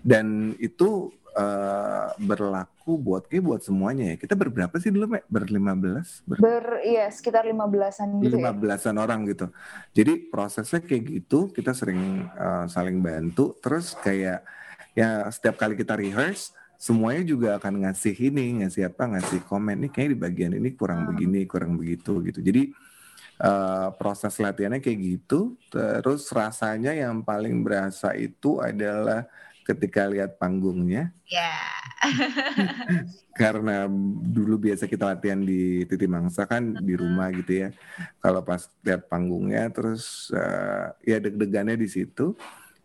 dan 0.03 0.51
itu 0.60 1.10
uh, 1.33 2.13
berlaku 2.17 2.97
buat 2.97 3.25
kayak 3.27 3.43
buat 3.43 3.61
semuanya 3.61 4.13
ya. 4.13 4.15
Kita 4.17 4.33
berberapa 4.37 4.73
sih 4.79 4.93
dulu, 4.93 5.17
Mek? 5.17 5.25
Berlima 5.27 5.73
belas? 5.73 6.21
Ber, 6.25 6.37
ber 6.39 6.65
iya, 6.85 7.09
sekitar 7.09 7.43
lima 7.43 7.65
belasan 7.67 8.21
gitu 8.21 8.37
Lima 8.37 8.49
ya. 8.49 8.57
belasan 8.57 8.95
orang 9.01 9.25
gitu. 9.27 9.49
Jadi 9.93 10.29
prosesnya 10.29 10.79
kayak 10.81 11.03
gitu, 11.09 11.51
kita 11.51 11.73
sering 11.73 12.29
uh, 12.37 12.65
saling 12.69 13.01
bantu. 13.01 13.57
Terus 13.59 13.97
kayak 13.99 14.45
ya 14.93 15.25
setiap 15.33 15.57
kali 15.57 15.73
kita 15.73 15.97
rehearse 15.97 16.53
semuanya 16.83 17.23
juga 17.23 17.49
akan 17.57 17.87
ngasih 17.87 18.11
ini 18.27 18.59
ngasih 18.59 18.91
apa 18.91 19.07
ngasih 19.15 19.39
komen 19.47 19.87
nih 19.87 19.91
kayak 19.95 20.09
di 20.13 20.17
bagian 20.19 20.53
ini 20.59 20.75
kurang 20.75 21.07
hmm. 21.07 21.09
begini 21.15 21.39
kurang 21.47 21.79
begitu 21.79 22.19
gitu 22.27 22.43
jadi 22.43 22.75
uh, 23.39 23.95
proses 23.95 24.35
latihannya 24.35 24.83
kayak 24.83 24.99
gitu 24.99 25.55
terus 25.71 26.27
rasanya 26.35 26.91
yang 26.91 27.23
paling 27.23 27.63
berasa 27.63 28.11
itu 28.19 28.59
adalah 28.59 29.23
ketika 29.63 30.05
lihat 30.12 30.38
panggungnya. 30.38 31.15
Ya. 31.27 31.51
Yeah. 31.51 31.63
karena 33.34 33.89
dulu 34.29 34.70
biasa 34.70 34.86
kita 34.86 35.10
latihan 35.10 35.41
di 35.41 35.88
Titi 35.89 36.05
Mangsa 36.05 36.46
kan 36.46 36.77
di 36.84 36.93
rumah 36.93 37.34
gitu 37.34 37.65
ya. 37.65 37.70
Kalau 38.22 38.46
pas 38.46 38.70
lihat 38.86 39.10
panggungnya 39.10 39.72
terus 39.74 40.29
uh, 40.36 40.93
ya 41.01 41.17
deg-degannya 41.17 41.74
di 41.74 41.89
situ. 41.89 42.38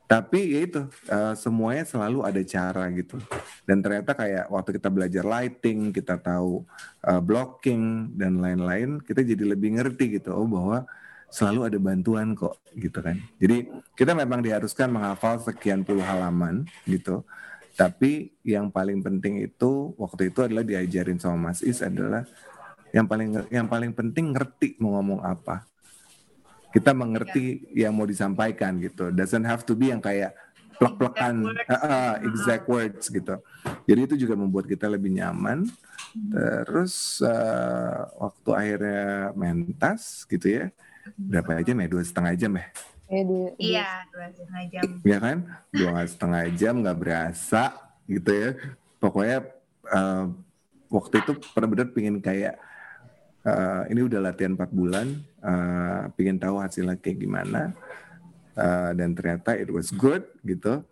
Tapi 0.08 0.56
ya 0.56 0.60
itu 0.64 0.80
uh, 1.12 1.36
semuanya 1.36 1.84
selalu 1.84 2.24
ada 2.24 2.40
cara 2.40 2.88
gitu. 2.96 3.20
Dan 3.68 3.84
ternyata 3.84 4.16
kayak 4.16 4.48
waktu 4.48 4.80
kita 4.80 4.88
belajar 4.88 5.20
lighting 5.20 5.92
kita 5.92 6.16
tahu 6.16 6.64
uh, 7.04 7.20
blocking 7.20 8.16
dan 8.16 8.40
lain-lain 8.40 9.04
kita 9.04 9.20
jadi 9.20 9.52
lebih 9.52 9.76
ngerti 9.76 10.16
gitu. 10.16 10.32
Oh 10.32 10.48
bahwa 10.48 10.88
selalu 11.28 11.60
ada 11.68 11.78
bantuan 11.80 12.32
kok 12.32 12.60
gitu 12.76 12.98
kan 13.04 13.20
jadi 13.36 13.68
kita 13.94 14.16
memang 14.16 14.40
diharuskan 14.40 14.88
menghafal 14.88 15.40
sekian 15.40 15.84
puluh 15.84 16.02
halaman 16.02 16.64
gitu 16.88 17.24
tapi 17.78 18.34
yang 18.42 18.72
paling 18.72 19.04
penting 19.04 19.44
itu 19.44 19.94
waktu 19.94 20.34
itu 20.34 20.42
adalah 20.42 20.66
diajarin 20.66 21.20
sama 21.20 21.52
Mas 21.52 21.62
Is 21.62 21.78
adalah 21.84 22.26
yang 22.90 23.06
paling 23.06 23.46
yang 23.52 23.68
paling 23.68 23.92
penting 23.92 24.34
ngerti 24.34 24.80
mau 24.80 24.98
ngomong 24.98 25.22
apa 25.22 25.68
kita 26.68 26.92
mengerti 26.92 27.64
yeah. 27.72 27.88
yang 27.88 27.96
mau 27.96 28.04
disampaikan 28.04 28.76
gitu. 28.80 29.08
Doesn't 29.12 29.44
have 29.48 29.64
to 29.64 29.72
be 29.72 29.88
yang 29.88 30.04
kayak 30.04 30.36
plek-plekan 30.78 31.42
exact, 31.42 31.70
uh, 31.72 31.74
uh, 31.74 32.12
exact 32.22 32.64
words 32.70 33.04
gitu. 33.10 33.34
Jadi 33.88 34.00
itu 34.04 34.14
juga 34.14 34.38
membuat 34.38 34.68
kita 34.68 34.86
lebih 34.86 35.10
nyaman. 35.16 35.66
Terus 36.32 37.18
uh, 37.24 38.06
waktu 38.16 38.50
akhirnya 38.54 39.34
mentas 39.34 40.22
gitu 40.28 40.46
ya, 40.46 40.64
berapa 41.16 41.50
aja 41.62 41.72
ya? 41.72 41.88
Dua 41.88 42.02
setengah 42.04 42.32
jam 42.36 42.52
ya? 42.58 42.66
Iya, 43.56 43.88
dua 44.12 44.26
setengah 44.36 44.62
jam. 44.68 44.82
Iya 45.00 45.18
kan? 45.18 45.38
Dua 45.72 46.00
setengah 46.04 46.42
jam 46.52 46.74
nggak 46.84 46.98
berasa 47.00 47.62
gitu 48.04 48.30
ya. 48.32 48.50
Pokoknya 49.00 49.38
uh, 49.88 50.24
waktu 50.92 51.14
itu 51.24 51.32
benar-benar 51.56 51.88
pingin 51.96 52.20
kayak 52.20 52.60
uh, 53.48 53.82
ini 53.88 54.00
udah 54.04 54.20
latihan 54.20 54.52
4 54.56 54.68
bulan, 54.72 55.06
uh, 55.40 56.10
pingin 56.18 56.36
tahu 56.36 56.60
hasilnya 56.60 57.00
kayak 57.00 57.18
gimana, 57.22 57.72
uh, 58.58 58.90
dan 58.92 59.16
ternyata 59.16 59.56
it 59.56 59.70
was 59.72 59.88
good 59.94 60.26
gitu. 60.44 60.84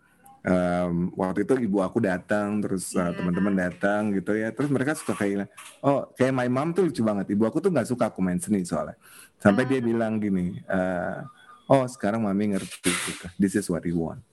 Um, 0.45 1.11
waktu 1.17 1.43
itu 1.43 1.53
ibu 1.65 1.83
aku 1.83 1.99
datang, 1.99 2.63
terus 2.63 2.95
uh, 2.95 3.11
teman-teman 3.11 3.51
datang 3.67 4.15
gitu 4.15 4.31
ya, 4.37 4.53
terus 4.55 4.71
mereka 4.71 4.95
suka 4.95 5.17
kayak, 5.17 5.51
oh 5.83 6.07
kayak 6.15 6.31
my 6.31 6.47
mom 6.47 6.71
tuh 6.71 6.87
lucu 6.87 7.03
banget. 7.03 7.35
Ibu 7.35 7.43
aku 7.49 7.59
tuh 7.59 7.71
nggak 7.73 7.89
suka 7.89 8.07
aku 8.07 8.23
main 8.23 8.39
seni 8.39 8.63
soalnya, 8.63 8.95
sampai 9.43 9.67
dia 9.67 9.83
bilang 9.83 10.21
gini, 10.21 10.55
uh, 10.71 11.25
oh 11.67 11.83
sekarang 11.89 12.23
mami 12.23 12.55
ngerti 12.55 12.91
gitu, 12.91 13.27
this 13.35 13.59
is 13.59 13.67
what 13.67 13.83
you 13.83 13.99
want. 13.99 14.23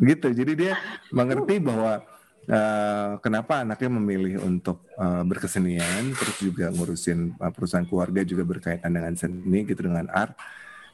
Gitu. 0.00 0.32
Jadi 0.32 0.52
dia 0.56 0.72
mengerti 1.12 1.56
bahwa 1.60 2.04
Uh, 2.42 3.22
kenapa 3.22 3.62
anaknya 3.62 3.86
memilih 4.02 4.42
untuk 4.42 4.82
uh, 4.98 5.22
berkesenian, 5.22 6.10
terus 6.10 6.42
juga 6.42 6.74
ngurusin 6.74 7.38
uh, 7.38 7.54
perusahaan 7.54 7.86
keluarga 7.86 8.26
juga 8.26 8.42
berkaitan 8.42 8.90
dengan 8.90 9.14
seni 9.14 9.62
gitu 9.62 9.86
dengan 9.86 10.10
art. 10.10 10.34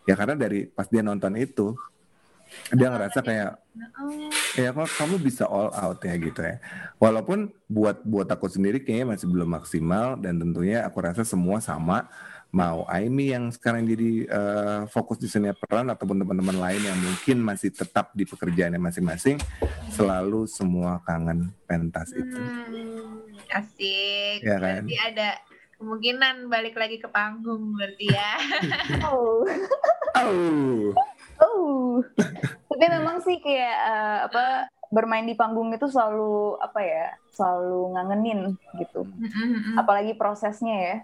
Ya 0.05 0.13
karena 0.13 0.37
dari 0.37 0.69
pas 0.69 0.93
dia 0.93 1.01
nonton 1.01 1.33
itu, 1.41 1.73
dia 2.73 2.89
ngerasa 2.89 3.19
kayak, 3.21 3.51
ya 4.57 4.69
kok 4.73 4.91
kamu 4.99 5.17
bisa 5.21 5.45
all 5.49 5.73
out 5.73 6.01
ya 6.05 6.15
gitu 6.17 6.41
ya. 6.41 6.57
Walaupun 7.01 7.53
buat 7.69 8.03
buat 8.05 8.29
aku 8.29 8.49
sendiri 8.49 8.83
kayaknya 8.83 9.17
masih 9.17 9.27
belum 9.31 9.49
maksimal 9.49 10.17
dan 10.21 10.41
tentunya 10.41 10.85
aku 10.85 11.05
rasa 11.05 11.23
semua 11.23 11.61
sama 11.61 12.09
mau 12.49 12.89
Aimi 12.89 13.37
yang 13.37 13.53
sekarang 13.53 13.85
jadi 13.85 14.25
uh, 14.33 14.81
fokus 14.89 15.21
di 15.21 15.29
seni 15.29 15.53
peran 15.53 15.93
ataupun 15.93 16.25
teman-teman 16.25 16.57
lain 16.57 16.81
yang 16.81 16.97
mungkin 16.97 17.45
masih 17.45 17.69
tetap 17.69 18.17
di 18.17 18.25
pekerjaannya 18.25 18.81
masing-masing 18.81 19.37
selalu 19.93 20.49
semua 20.49 21.05
kangen 21.05 21.53
pentas 21.69 22.09
itu. 22.17 22.41
Hmm, 22.41 23.29
asik. 23.53 24.41
Ya 24.41 24.57
kan? 24.57 24.89
Berarti 24.89 24.97
ada 24.97 25.29
kemungkinan 25.77 26.49
balik 26.49 26.75
lagi 26.81 26.97
ke 26.97 27.09
panggung 27.13 27.77
berarti 27.77 28.07
ya. 28.09 28.33
oh. 29.13 29.45
oh. 30.17 30.97
Oh. 31.39 32.03
Tapi 32.69 32.85
memang 32.91 33.23
sih 33.23 33.39
kayak 33.39 33.77
uh, 33.87 34.19
apa 34.31 34.45
bermain 34.89 35.27
di 35.29 35.37
panggung 35.37 35.71
itu 35.75 35.87
selalu 35.87 36.59
apa 36.63 36.81
ya? 36.83 37.07
Selalu 37.35 37.95
ngangenin 37.95 38.41
gitu. 38.79 39.07
Mm 39.07 39.29
-hmm. 39.29 39.75
Apalagi 39.79 40.15
prosesnya 40.19 40.77
ya 40.77 40.97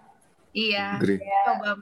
Iya. 0.55 1.03
Coba 1.45 1.77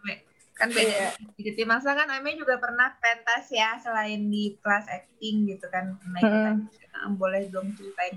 kan 0.52 0.68
beda. 0.68 1.12
Iya. 1.36 1.52
Di 1.52 1.64
masa 1.68 1.92
kan 1.92 2.08
Ame 2.08 2.36
juga 2.36 2.56
pernah 2.56 2.96
pentas 2.98 3.52
ya 3.52 3.76
selain 3.80 4.32
di 4.32 4.56
kelas 4.64 4.88
acting 4.88 5.48
gitu 5.48 5.68
kan. 5.68 5.96
Nah, 6.12 6.20
hmm. 6.24 6.72
kita 6.72 6.98
boleh 7.20 7.52
dong 7.52 7.76
ceritain 7.76 8.16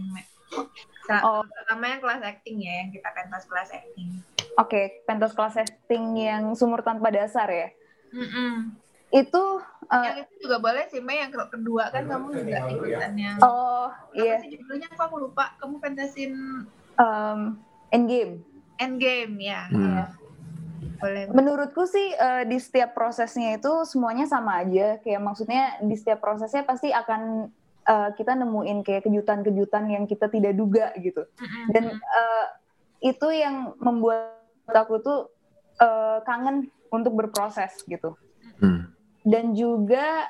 Oh. 1.06 1.46
Pertama 1.46 1.86
yang 1.86 2.02
kelas 2.02 2.22
acting 2.24 2.58
ya, 2.66 2.74
yang 2.82 2.90
kita 2.90 3.10
pentas 3.14 3.46
kelas 3.46 3.70
acting. 3.76 4.10
Oke, 4.56 4.72
okay, 4.72 4.86
pentas 5.06 5.38
kelas 5.38 5.58
acting 5.58 6.18
yang 6.18 6.56
sumur 6.58 6.82
tanpa 6.82 7.12
dasar 7.14 7.46
ya. 7.52 7.70
Mm 8.16 8.26
-mm. 8.26 8.54
Itu 9.14 9.44
uh, 9.92 10.04
yang 10.06 10.26
itu 10.26 10.34
juga 10.48 10.58
boleh 10.62 10.84
sih, 10.90 11.02
Mei. 11.02 11.22
Yang 11.22 11.50
kedua 11.54 11.94
kan 11.94 12.04
kamu 12.10 12.28
juga 12.42 12.58
ikutan 12.70 13.14
yang 13.18 13.38
Oh, 13.42 13.90
iya. 14.18 14.42
Sih 14.42 14.58
judulnya 14.58 14.88
aku, 14.94 15.02
aku 15.06 15.16
lupa. 15.30 15.54
Kamu 15.62 15.78
pentasin 15.84 16.34
um, 16.98 17.40
Endgame. 17.94 18.42
Endgame 18.82 19.36
ya. 19.40 19.70
Hmm. 19.70 19.84
ya 19.84 20.06
boleh. 20.96 21.28
Menurutku 21.28 21.84
sih 21.90 22.16
uh, 22.16 22.48
di 22.48 22.56
setiap 22.56 22.96
prosesnya 22.96 23.60
itu 23.60 23.72
semuanya 23.84 24.26
sama 24.26 24.64
aja. 24.64 24.98
Kayak 25.04 25.22
maksudnya 25.22 25.78
di 25.84 25.96
setiap 25.98 26.24
prosesnya 26.24 26.64
pasti 26.64 26.90
akan 26.94 27.52
uh, 27.88 28.10
kita 28.16 28.32
nemuin 28.38 28.80
kayak 28.82 29.04
kejutan-kejutan 29.04 29.92
yang 29.92 30.04
kita 30.08 30.32
tidak 30.32 30.56
duga 30.56 30.96
gitu. 31.00 31.28
Dan 31.72 32.00
uh, 32.00 32.46
itu 33.04 33.28
yang 33.32 33.76
membuat 33.78 34.40
aku 34.72 34.98
tuh 35.04 35.20
uh, 35.80 36.24
kangen 36.24 36.72
untuk 36.90 37.14
berproses 37.14 37.84
gitu 37.86 38.16
hmm. 38.64 38.95
Dan 39.26 39.58
juga 39.58 40.30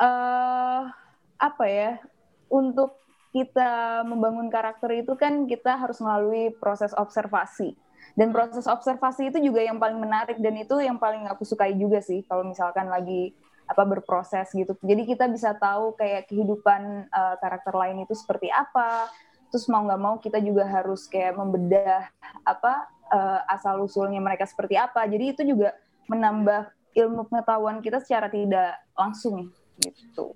uh, 0.00 0.88
apa 1.36 1.64
ya 1.68 2.00
untuk 2.48 2.96
kita 3.30 4.02
membangun 4.02 4.50
karakter 4.50 5.04
itu 5.06 5.14
kan 5.14 5.46
kita 5.46 5.78
harus 5.78 6.02
melalui 6.02 6.50
proses 6.58 6.90
observasi. 6.98 7.78
Dan 8.18 8.34
proses 8.34 8.66
observasi 8.66 9.30
itu 9.30 9.38
juga 9.38 9.62
yang 9.62 9.78
paling 9.78 10.02
menarik 10.02 10.42
dan 10.42 10.58
itu 10.58 10.82
yang 10.82 10.98
paling 10.98 11.30
aku 11.30 11.46
sukai 11.46 11.78
juga 11.78 12.02
sih 12.02 12.26
kalau 12.26 12.42
misalkan 12.42 12.90
lagi 12.90 13.30
apa 13.70 13.86
berproses 13.86 14.50
gitu. 14.50 14.74
Jadi 14.82 15.06
kita 15.06 15.30
bisa 15.30 15.54
tahu 15.54 15.94
kayak 15.94 16.26
kehidupan 16.26 17.06
uh, 17.06 17.38
karakter 17.38 17.70
lain 17.70 18.02
itu 18.02 18.18
seperti 18.18 18.50
apa. 18.50 19.06
Terus 19.54 19.70
mau 19.70 19.86
nggak 19.86 20.00
mau 20.02 20.18
kita 20.18 20.42
juga 20.42 20.66
harus 20.66 21.06
kayak 21.06 21.38
membedah 21.38 22.10
apa 22.42 22.90
uh, 23.14 23.46
asal 23.46 23.86
usulnya 23.86 24.18
mereka 24.18 24.42
seperti 24.42 24.74
apa. 24.74 25.06
Jadi 25.06 25.24
itu 25.38 25.42
juga 25.46 25.78
menambah 26.10 26.79
ilmu 26.94 27.26
pengetahuan 27.30 27.78
kita 27.78 28.02
secara 28.02 28.26
tidak 28.30 28.78
langsung 28.94 29.50
gitu. 29.80 30.34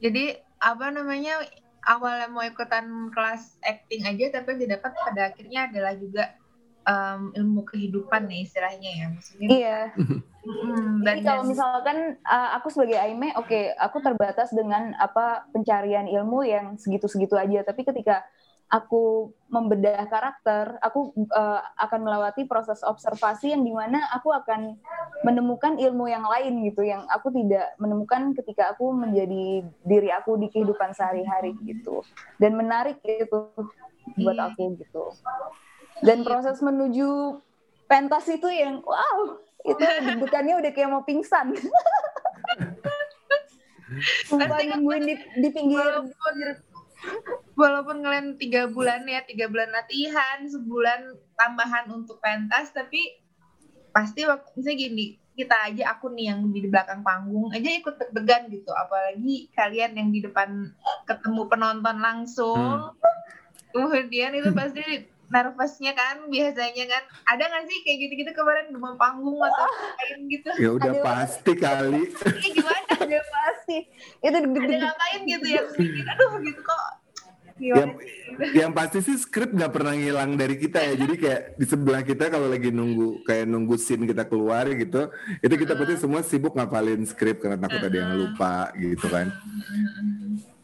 Jadi 0.00 0.36
apa 0.60 0.88
namanya 0.92 1.44
awalnya 1.86 2.28
mau 2.28 2.42
ikutan 2.42 3.12
kelas 3.14 3.60
acting 3.62 4.02
aja 4.04 4.40
tapi 4.40 4.56
yang 4.56 4.60
didapat 4.66 4.92
pada 4.92 5.30
akhirnya 5.30 5.70
adalah 5.70 5.94
juga 5.94 6.24
um, 6.86 7.30
ilmu 7.34 7.62
kehidupan 7.66 8.26
nih 8.26 8.46
istilahnya 8.46 8.90
ya 8.90 9.06
maksudnya. 9.12 9.48
Iya. 9.48 9.78
Hmm, 10.46 11.02
jadi 11.02 11.20
kalau 11.26 11.42
misalkan 11.42 12.22
uh, 12.22 12.54
aku 12.54 12.70
sebagai 12.70 12.94
Aime 13.02 13.34
oke 13.34 13.50
okay, 13.50 13.74
aku 13.82 13.98
terbatas 13.98 14.54
dengan 14.54 14.94
apa 14.94 15.42
pencarian 15.50 16.06
ilmu 16.06 16.46
yang 16.46 16.78
segitu-segitu 16.78 17.34
aja. 17.34 17.66
Tapi 17.66 17.82
ketika 17.82 18.22
aku 18.66 19.30
membedah 19.46 20.10
karakter, 20.10 20.74
aku 20.82 21.14
uh, 21.30 21.62
akan 21.78 22.00
melewati 22.02 22.50
proses 22.50 22.82
observasi 22.82 23.54
yang 23.54 23.62
di 23.62 23.70
mana 23.70 24.02
aku 24.10 24.34
akan 24.34 24.74
menemukan 25.22 25.78
ilmu 25.78 26.10
yang 26.10 26.26
lain 26.26 26.66
gitu, 26.66 26.82
yang 26.82 27.06
aku 27.06 27.30
tidak 27.30 27.78
menemukan 27.78 28.34
ketika 28.34 28.74
aku 28.74 28.90
menjadi 28.90 29.62
diri 29.86 30.10
aku 30.10 30.34
di 30.42 30.50
kehidupan 30.50 30.90
sehari-hari 30.98 31.54
gitu. 31.62 32.02
Dan 32.42 32.58
menarik 32.58 32.98
itu 33.06 33.54
buat 34.18 34.34
iya. 34.34 34.50
aku 34.50 34.74
gitu. 34.82 35.14
Dan 36.02 36.26
proses 36.26 36.58
menuju 36.58 37.38
pentas 37.86 38.26
itu 38.26 38.50
yang 38.50 38.82
wow, 38.82 39.38
itu 39.62 39.78
deg-degannya 39.78 40.58
udah 40.58 40.70
kayak 40.74 40.90
mau 40.90 41.06
pingsan. 41.06 41.54
Sumpah 44.26 44.58
nungguin 44.58 45.06
di, 45.06 45.14
di 45.38 45.48
pinggir, 45.54 46.02
pinggir 46.02 46.58
walaupun 47.56 48.04
kalian 48.04 48.36
tiga 48.36 48.68
bulan 48.68 49.08
ya 49.08 49.24
tiga 49.24 49.48
bulan 49.48 49.72
latihan 49.72 50.44
sebulan 50.44 51.16
tambahan 51.40 51.88
untuk 51.88 52.20
pentas 52.20 52.70
tapi 52.70 53.00
pasti 53.96 54.28
waktu 54.28 54.52
misalnya 54.60 54.76
gini 54.76 55.06
kita 55.36 55.56
aja 55.68 55.96
aku 55.96 56.12
nih 56.16 56.32
yang 56.32 56.48
di 56.48 56.64
belakang 56.64 57.04
panggung 57.04 57.52
aja 57.52 57.68
ikut 57.68 58.00
deg-degan 58.00 58.48
gitu. 58.48 58.72
Apalagi 58.72 59.52
kalian 59.52 59.92
yang 59.92 60.08
di 60.08 60.24
depan 60.24 60.72
ketemu 61.04 61.42
penonton 61.46 61.96
langsung. 62.00 62.56
Hmm. 62.56 63.04
kemudian 63.76 64.32
itu 64.32 64.48
pasti 64.56 65.04
nervousnya 65.28 65.92
kan 65.92 66.32
biasanya 66.32 66.84
kan. 66.88 67.02
Ada 67.28 67.52
nggak 67.52 67.64
sih 67.68 67.78
kayak 67.84 67.98
gitu-gitu 68.08 68.32
kemarin 68.32 68.72
demam 68.72 68.96
panggung 68.96 69.36
atau 69.36 69.68
lain 69.68 70.24
gitu? 70.32 70.48
Ya 70.56 70.70
udah 70.72 70.92
Aduh. 70.96 71.04
pasti 71.04 71.52
kali. 71.52 72.02
Ya 72.08 72.48
gimana? 72.56 72.92
Udah 72.96 73.24
pasti. 73.28 73.78
Itu 74.24 74.36
ada 74.40 74.48
ngapain 74.48 75.20
gitu 75.28 75.46
yang 75.52 75.68
mikir 75.76 76.04
aduh 76.08 76.40
gitu 76.40 76.60
kok 76.64 77.05
yang, 77.56 77.90
yang 78.52 78.70
pasti 78.76 79.00
sih 79.00 79.16
skrip 79.16 79.52
nggak 79.52 79.72
pernah 79.72 79.96
ngilang 79.96 80.36
dari 80.36 80.60
kita 80.60 80.80
ya. 80.84 80.94
Jadi 80.96 81.14
kayak 81.16 81.40
di 81.56 81.66
sebelah 81.66 82.02
kita 82.04 82.28
kalau 82.28 82.52
lagi 82.52 82.68
nunggu 82.68 83.24
kayak 83.24 83.48
nunggu 83.48 83.80
scene 83.80 84.04
kita 84.04 84.28
keluar 84.28 84.68
gitu 84.76 85.08
itu 85.40 85.54
kita 85.56 85.72
pasti 85.72 85.94
semua 85.96 86.20
sibuk 86.20 86.52
ngapalin 86.52 87.04
skrip 87.08 87.40
karena 87.40 87.56
takut 87.56 87.80
ada 87.80 87.96
yang 87.96 88.12
lupa 88.12 88.70
gitu 88.76 89.06
kan. 89.08 89.32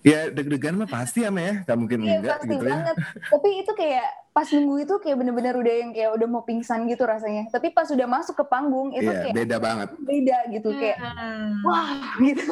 Ya 0.02 0.28
deg-degan 0.34 0.74
mah 0.74 0.90
pasti 0.90 1.22
ya 1.22 1.30
ya 1.30 1.62
gak 1.62 1.78
mungkin 1.78 2.02
iya, 2.02 2.18
enggak 2.18 2.42
pasti 2.42 2.50
gitu 2.50 2.64
ya. 2.66 2.74
banget. 2.74 2.96
ya 2.98 3.06
tapi 3.30 3.48
itu 3.62 3.72
kayak 3.78 4.08
pas 4.34 4.48
nunggu 4.50 4.74
itu 4.82 4.94
kayak 4.98 5.16
bener-bener 5.22 5.54
udah 5.54 5.74
yang 5.78 5.90
kayak 5.94 6.10
udah 6.18 6.26
mau 6.26 6.42
pingsan 6.42 6.90
gitu 6.90 7.06
rasanya. 7.06 7.46
Tapi 7.54 7.70
pas 7.70 7.86
udah 7.86 8.08
masuk 8.10 8.34
ke 8.34 8.44
panggung 8.50 8.90
itu 8.92 9.06
yeah, 9.06 9.30
kayak 9.30 9.34
beda 9.38 9.56
banget. 9.62 9.88
beda 10.02 10.38
gitu 10.50 10.68
kayak 10.74 10.98
wah 11.62 12.18
gitu 12.18 12.44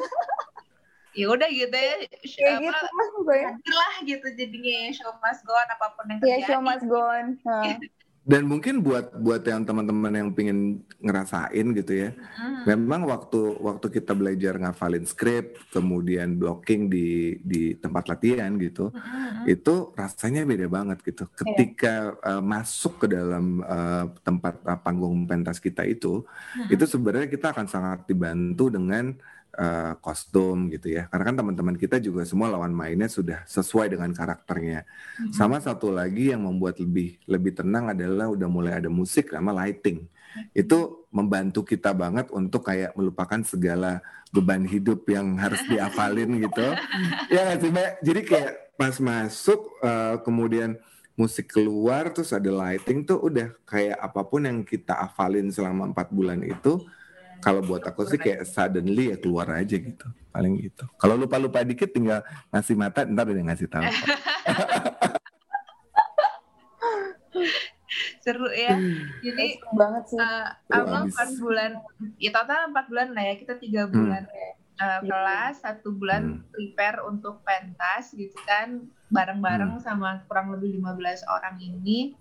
ya 1.14 1.26
udah 1.26 1.48
gitu 1.50 1.74
ya 1.74 1.94
ya 2.38 2.50
apa, 2.58 2.62
gitu 2.62 2.86
mas 2.94 3.10
gue 3.18 3.38
lah 3.74 3.94
gitu 4.06 4.26
jadinya 4.38 4.74
ya, 4.86 4.90
show 4.94 5.12
must 5.18 5.42
go 5.42 5.54
on 5.54 5.68
apa 5.68 5.86
pun 5.98 6.04
yang 6.06 6.18
terjadi 6.22 6.40
ya 6.42 6.46
show 6.46 6.60
must 6.62 6.84
go 6.86 7.00
on 7.00 7.26
dan 8.20 8.44
mungkin 8.44 8.84
buat 8.84 9.16
buat 9.16 9.40
yang 9.48 9.64
teman-teman 9.64 10.12
yang 10.12 10.30
pingin 10.36 10.84
ngerasain 11.00 11.66
gitu 11.72 11.92
ya 11.96 12.12
hmm. 12.12 12.68
memang 12.68 13.08
waktu 13.08 13.56
waktu 13.58 13.90
kita 13.96 14.12
belajar 14.12 14.60
ngafalin 14.60 15.08
skrip 15.08 15.56
kemudian 15.72 16.36
blocking 16.36 16.92
di 16.92 17.40
di 17.40 17.74
tempat 17.80 18.12
latihan 18.12 18.52
gitu 18.60 18.92
hmm. 18.92 19.48
itu 19.48 19.96
rasanya 19.96 20.44
beda 20.44 20.68
banget 20.68 21.00
gitu 21.00 21.24
iya. 21.26 21.36
ketika 21.40 21.94
yeah. 22.20 22.38
uh, 22.38 22.42
masuk 22.44 23.02
ke 23.02 23.06
dalam 23.08 23.64
uh, 23.64 24.12
tempat 24.20 24.62
uh, 24.68 24.78
panggung 24.78 25.24
pentas 25.24 25.56
kita 25.56 25.88
itu 25.88 26.20
hmm. 26.20 26.70
itu 26.70 26.84
sebenarnya 26.84 27.26
kita 27.32 27.56
akan 27.56 27.66
sangat 27.66 28.04
dibantu 28.04 28.68
dengan 28.68 29.16
uh, 29.60 29.92
kostum 30.00 30.72
gitu 30.72 30.96
ya. 30.96 31.06
Karena 31.12 31.24
kan 31.28 31.36
teman-teman 31.44 31.76
kita 31.76 32.00
juga 32.00 32.24
semua 32.24 32.48
lawan 32.48 32.72
mainnya 32.72 33.06
sudah 33.06 33.44
sesuai 33.44 33.92
dengan 33.92 34.10
karakternya. 34.16 34.88
Mm-hmm. 34.88 35.32
Sama 35.36 35.60
satu 35.60 35.92
lagi 35.92 36.32
yang 36.32 36.48
membuat 36.48 36.80
lebih 36.80 37.20
lebih 37.28 37.52
tenang 37.60 37.92
adalah 37.92 38.32
udah 38.32 38.48
mulai 38.48 38.72
ada 38.80 38.88
musik 38.88 39.28
sama 39.28 39.52
lighting. 39.52 40.08
Mm-hmm. 40.08 40.56
Itu 40.56 41.04
membantu 41.12 41.60
kita 41.68 41.92
banget 41.92 42.32
untuk 42.32 42.64
kayak 42.64 42.96
melupakan 42.96 43.44
segala 43.44 44.00
beban 44.32 44.64
hidup 44.64 45.04
yang 45.10 45.36
harus 45.36 45.60
diafalin 45.68 46.40
gitu. 46.40 46.66
ya 47.34 47.54
sih, 47.60 47.68
Mbak? 47.68 47.90
Jadi 48.00 48.20
kayak 48.24 48.52
pas 48.80 48.96
masuk 48.96 49.76
uh, 49.84 50.16
kemudian 50.24 50.80
musik 51.20 51.52
keluar 51.52 52.08
terus 52.16 52.32
ada 52.32 52.48
lighting 52.48 53.04
tuh 53.04 53.20
udah 53.20 53.52
kayak 53.68 54.00
apa 54.00 54.24
pun 54.24 54.40
yang 54.40 54.64
kita 54.64 54.96
afalin 54.96 55.52
selama 55.52 55.92
empat 55.92 56.08
bulan 56.08 56.40
itu 56.40 56.80
kalau 57.40 57.60
buat 57.64 57.82
aku 57.82 58.04
sih 58.06 58.20
kayak 58.20 58.44
suddenly 58.46 59.10
ya 59.12 59.16
keluar 59.16 59.48
aja 59.56 59.76
gitu 59.76 60.06
paling 60.30 60.60
gitu 60.62 60.84
kalau 61.00 61.18
lupa 61.18 61.40
lupa 61.40 61.64
dikit 61.66 61.90
tinggal 61.90 62.22
ngasih 62.54 62.76
mata 62.78 63.02
ntar 63.08 63.26
udah 63.26 63.44
ngasih 63.50 63.66
tahu 63.66 63.82
seru 68.20 68.48
ya 68.52 68.76
jadi 69.24 69.58
seru 69.58 69.72
banget 69.74 70.04
sih 70.12 70.20
uh, 70.20 71.02
empat 71.08 71.28
bulan 71.40 71.80
ya 72.20 72.30
total 72.30 72.68
empat 72.70 72.86
bulan 72.92 73.16
lah 73.16 73.24
ya 73.32 73.34
kita 73.40 73.56
tiga 73.56 73.88
hmm. 73.88 73.92
bulan 73.96 74.22
hmm. 74.28 74.78
uh, 74.78 75.00
kelas 75.02 75.54
satu 75.64 75.88
bulan 75.96 76.22
hmm. 76.22 76.52
prepare 76.52 77.00
untuk 77.08 77.40
pentas 77.42 78.12
gitu 78.12 78.36
kan 78.44 78.86
bareng-bareng 79.10 79.80
hmm. 79.80 79.82
sama 79.82 80.22
kurang 80.28 80.52
lebih 80.54 80.78
15 80.78 81.26
orang 81.26 81.56
ini 81.58 82.14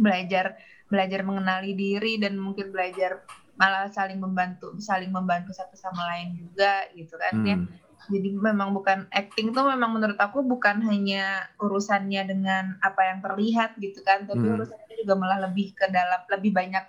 belajar 0.00 0.56
belajar 0.90 1.20
mengenali 1.22 1.76
diri 1.76 2.18
dan 2.18 2.34
mungkin 2.34 2.74
belajar 2.74 3.22
malah 3.60 3.92
saling 3.92 4.16
membantu 4.16 4.72
saling 4.80 5.12
membantu 5.12 5.52
satu 5.52 5.76
sama 5.76 6.00
lain 6.16 6.32
juga 6.40 6.88
gitu 6.96 7.20
kan 7.20 7.44
ya. 7.44 7.56
hmm. 7.60 7.68
ya 7.68 7.88
jadi 8.08 8.28
memang 8.32 8.72
bukan 8.72 9.04
acting 9.12 9.52
tuh 9.52 9.68
memang 9.68 9.92
menurut 9.92 10.16
aku 10.16 10.40
bukan 10.40 10.80
hanya 10.88 11.44
urusannya 11.60 12.24
dengan 12.24 12.80
apa 12.80 13.12
yang 13.12 13.18
terlihat 13.20 13.76
gitu 13.76 14.00
kan 14.00 14.24
tapi 14.24 14.40
hmm. 14.40 14.56
urusannya 14.56 14.96
juga 15.04 15.14
malah 15.20 15.38
lebih 15.44 15.76
ke 15.76 15.84
dalam 15.92 16.24
lebih 16.32 16.56
banyak 16.56 16.84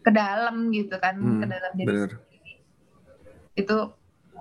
ke 0.00 0.10
dalam 0.10 0.72
gitu 0.72 0.96
kan 0.96 1.20
hmm. 1.20 1.44
ke 1.44 1.46
dalam 1.46 1.72
diri 1.76 1.88
Bener. 1.92 2.10
itu 3.60 3.76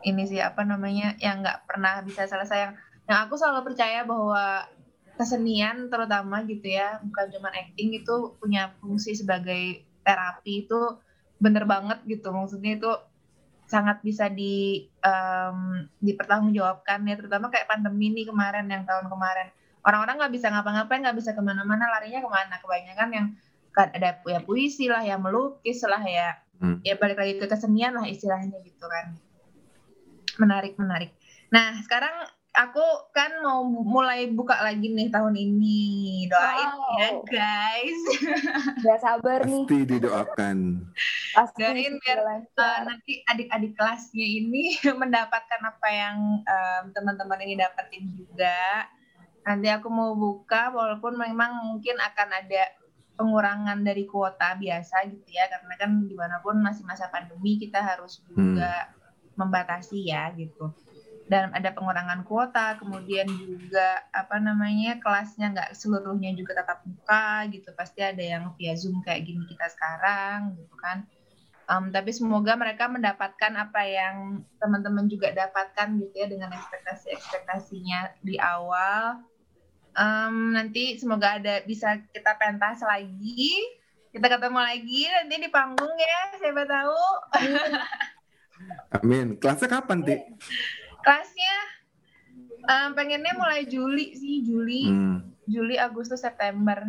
ini 0.07 0.23
sih 0.23 0.39
apa 0.39 0.63
namanya 0.63 1.19
yang 1.19 1.43
nggak 1.43 1.67
pernah 1.67 1.99
bisa 2.07 2.23
selesai 2.23 2.57
yang 2.57 2.73
yang 3.11 3.19
aku 3.27 3.35
selalu 3.35 3.73
percaya 3.73 4.07
bahwa 4.07 4.63
kesenian 5.17 5.89
terutama 5.89 6.45
gitu 6.45 6.71
ya 6.71 7.01
bukan 7.01 7.25
cuma 7.33 7.49
acting 7.49 7.97
itu 7.97 8.37
punya 8.37 8.71
fungsi 8.77 9.17
sebagai 9.17 9.81
terapi 10.05 10.69
itu 10.69 10.81
bener 11.37 11.63
banget 11.65 11.99
gitu. 12.05 12.29
Maksudnya 12.33 12.77
itu 12.77 12.91
sangat 13.67 13.99
bisa 13.99 14.31
di 14.31 14.87
um, 15.03 15.85
dipertanggungjawabkan 15.99 17.03
ya. 17.03 17.15
Terutama 17.19 17.51
kayak 17.51 17.67
pandemi 17.67 18.13
ini 18.13 18.23
kemarin 18.23 18.67
yang 18.69 18.87
tahun 18.87 19.11
kemarin. 19.11 19.51
Orang-orang 19.83 20.19
nggak 20.19 20.33
bisa 20.33 20.47
ngapa-ngapain 20.51 21.01
nggak 21.03 21.17
bisa 21.17 21.31
ke 21.31 21.41
mana-mana 21.43 21.87
larinya 21.87 22.19
ke 22.23 22.29
mana. 22.31 22.55
Kebanyakan 22.59 23.09
yang 23.13 23.27
kan 23.75 23.93
ada 23.93 24.17
ya 24.25 24.41
puisi 24.41 24.89
lah 24.89 25.05
ya 25.05 25.21
melukis 25.21 25.85
lah 25.85 26.01
ya 26.01 26.33
hmm. 26.57 26.81
ya 26.81 26.97
balik 26.97 27.21
lagi 27.21 27.37
ke 27.37 27.45
kesenian 27.45 27.93
lah 27.93 28.05
istilahnya 28.09 28.57
gitu 28.65 28.85
kan. 28.89 29.13
Menarik 30.41 30.73
menarik. 30.81 31.13
Nah 31.53 31.77
sekarang 31.85 32.25
aku 32.57 32.85
kan 33.13 33.29
mau 33.45 33.61
mulai 33.69 34.33
buka 34.33 34.57
lagi 34.57 34.89
nih 34.89 35.13
tahun 35.13 35.37
ini. 35.37 36.25
Doain 36.25 36.71
wow. 36.73 36.97
ya 36.97 37.09
guys. 37.29 38.01
Gak 38.85 38.99
sabar 39.05 39.45
nih. 39.45 39.63
Pasti 39.63 39.79
didoakan. 39.85 40.57
Pasti 41.37 41.61
Doain 41.61 41.93
biar 42.01 42.19
uh, 42.25 42.79
nanti 42.81 43.21
adik-adik 43.29 43.77
kelasnya 43.77 44.25
ini 44.25 44.73
mendapatkan 45.01 45.61
apa 45.61 45.87
yang 45.93 46.17
um, 46.41 46.83
teman-teman 46.97 47.39
ini 47.45 47.61
dapetin 47.61 48.09
juga. 48.17 48.89
Nanti 49.45 49.69
aku 49.69 49.87
mau 49.93 50.17
buka 50.17 50.73
walaupun 50.73 51.13
memang 51.15 51.61
mungkin 51.71 51.95
akan 52.01 52.29
ada 52.41 52.73
pengurangan 53.17 53.81
dari 53.81 54.05
kuota 54.05 54.53
biasa 54.57 55.09
gitu 55.09 55.29
ya 55.33 55.49
karena 55.49 55.73
kan 55.73 56.05
di 56.05 56.13
mana 56.13 56.37
pun 56.37 56.61
masih 56.61 56.85
masa 56.85 57.09
pandemi 57.09 57.57
kita 57.57 57.81
harus 57.81 58.21
juga 58.29 58.69
hmm. 58.69 59.41
membatasi 59.41 60.05
ya 60.05 60.29
gitu 60.37 60.69
dan 61.27 61.51
ada 61.51 61.75
pengurangan 61.75 62.23
kuota 62.23 62.79
kemudian 62.79 63.27
juga 63.27 63.99
apa 64.15 64.39
namanya 64.39 64.95
kelasnya 65.03 65.51
nggak 65.51 65.71
seluruhnya 65.75 66.31
juga 66.33 66.63
tetap 66.63 66.87
muka 66.87 67.43
gitu. 67.51 67.69
Pasti 67.75 67.99
ada 67.99 68.23
yang 68.23 68.55
via 68.55 68.73
zoom 68.79 69.03
kayak 69.03 69.27
gini 69.27 69.43
kita 69.43 69.67
sekarang 69.67 70.55
gitu 70.55 70.75
kan. 70.79 71.03
Um, 71.67 71.91
tapi 71.91 72.15
semoga 72.15 72.55
mereka 72.55 72.87
mendapatkan 72.87 73.51
apa 73.59 73.83
yang 73.83 74.39
teman-teman 74.55 75.11
juga 75.11 75.35
dapatkan 75.35 75.99
gitu 75.99 76.15
ya 76.15 76.27
dengan 76.31 76.55
ekspektasi 76.55 77.11
ekspektasinya 77.11 78.15
di 78.23 78.39
awal. 78.39 79.19
Um, 79.99 80.55
nanti 80.55 80.95
semoga 80.95 81.43
ada 81.43 81.59
bisa 81.67 81.99
kita 82.15 82.39
pentas 82.39 82.79
lagi. 82.87 83.67
Kita 84.15 84.31
ketemu 84.31 84.59
lagi 84.63 85.11
nanti 85.11 85.35
di 85.43 85.49
panggung 85.51 85.91
ya 85.99 86.19
siapa 86.39 86.63
tahu. 86.63 87.03
Amin. 88.95 89.35
Kelasnya 89.35 89.67
kapan 89.67 90.07
ti 90.07 90.15
kelasnya 91.07 91.55
um, 92.67 92.89
pengennya 92.91 93.31
mulai 93.39 93.63
Juli 93.63 94.11
sih 94.11 94.43
Juli. 94.43 94.91
Hmm. 94.91 95.23
Juli 95.47 95.79
Agustus 95.79 96.19
September. 96.19 96.83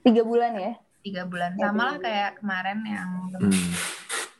Tiga 0.00 0.24
bulan 0.24 0.56
ya? 0.56 0.72
Tiga 1.04 1.28
bulan. 1.28 1.52
Ya, 1.60 1.68
sama 1.68 1.92
lah 1.92 1.96
kayak 2.00 2.40
kemarin 2.40 2.80
yang 2.88 3.28
hmm. 3.36 3.68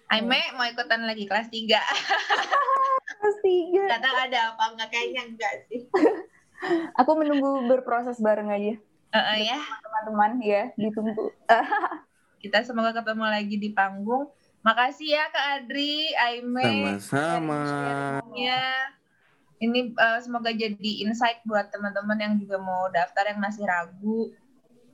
Aime 0.09 0.41
mau 0.57 0.65
ikutan 0.65 1.05
lagi 1.05 1.29
kelas 1.29 1.53
tiga. 1.53 1.85
Kelas 3.19 3.39
tiga. 3.45 3.85
Kata 3.93 4.09
ada 4.25 4.39
apa 4.57 4.65
enggak 4.73 4.89
kayaknya 4.89 5.23
enggak 5.29 5.53
sih. 5.69 5.85
Aku 7.05 7.13
menunggu 7.21 7.69
berproses 7.69 8.17
bareng 8.17 8.49
aja. 8.49 8.81
Uh, 9.13 9.19
uh, 9.21 9.37
ya. 9.37 9.61
Teman-teman 9.61 10.33
ya 10.41 10.73
ditunggu. 10.81 11.29
Kita 12.43 12.65
semoga 12.65 12.97
ketemu 12.97 13.25
lagi 13.29 13.57
di 13.61 13.69
panggung. 13.77 14.33
Makasih 14.65 15.13
ya 15.13 15.25
Kak 15.29 15.47
Adri 15.61 16.09
Aime. 16.17 16.97
Sama-sama 17.05 18.25
ini 19.59 19.95
uh, 19.99 20.19
semoga 20.23 20.55
jadi 20.55 20.91
insight 21.03 21.43
buat 21.43 21.71
teman-teman 21.75 22.19
yang 22.19 22.35
juga 22.39 22.63
mau 22.63 22.87
daftar 22.91 23.35
yang 23.35 23.43
masih 23.43 23.67
ragu. 23.67 24.31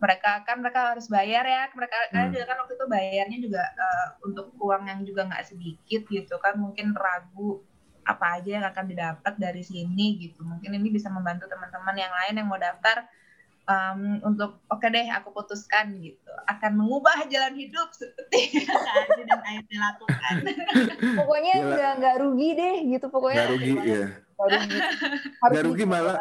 Mereka 0.00 0.44
kan 0.44 0.61
mereka 0.61 0.92
harus 0.92 1.09
bayar 1.09 1.44
ya. 1.44 1.68
Mereka 1.72 1.96
hmm. 2.12 2.33
juga 2.33 2.44
kan 2.48 2.57
waktu 2.64 2.74
itu 2.77 2.87
bayarnya 2.88 3.38
juga 3.40 3.62
uh, 3.77 4.09
untuk 4.24 4.53
uang 4.61 4.85
yang 4.88 5.00
juga 5.05 5.29
nggak 5.29 5.44
sedikit 5.44 6.03
gitu 6.09 6.35
kan. 6.40 6.57
Mungkin 6.57 6.96
ragu 6.96 7.61
apa 8.05 8.40
aja 8.40 8.61
yang 8.61 8.66
akan 8.68 8.85
didapat 8.88 9.35
dari 9.37 9.61
sini 9.64 10.20
gitu. 10.20 10.44
Mungkin 10.44 10.77
ini 10.77 10.88
bisa 10.92 11.09
membantu 11.09 11.48
teman-teman 11.48 11.96
yang 11.96 12.12
lain 12.12 12.35
yang 12.40 12.48
mau 12.48 12.61
daftar 12.61 13.09
um, 13.68 14.20
untuk 14.24 14.61
oke 14.68 14.81
okay 14.81 14.88
deh 14.92 15.07
aku 15.12 15.33
putuskan 15.33 15.96
gitu. 16.00 16.33
Akan 16.48 16.77
mengubah 16.77 17.24
jalan 17.29 17.55
hidup 17.57 17.92
seperti 17.92 18.64
yang 18.64 19.29
dan 19.29 19.40
Ayu 19.44 19.62
lakukan. 19.64 20.35
Pokoknya 21.18 21.55
nggak 21.62 21.92
nggak 22.00 22.16
rugi 22.20 22.50
deh 22.57 22.74
gitu 22.96 23.07
pokoknya. 23.09 23.37
Nggak 23.37 23.50
rugi 23.55 23.74
ya 23.85 24.07
nggak 24.35 25.64
rugi, 25.64 25.85
malah 25.92 26.16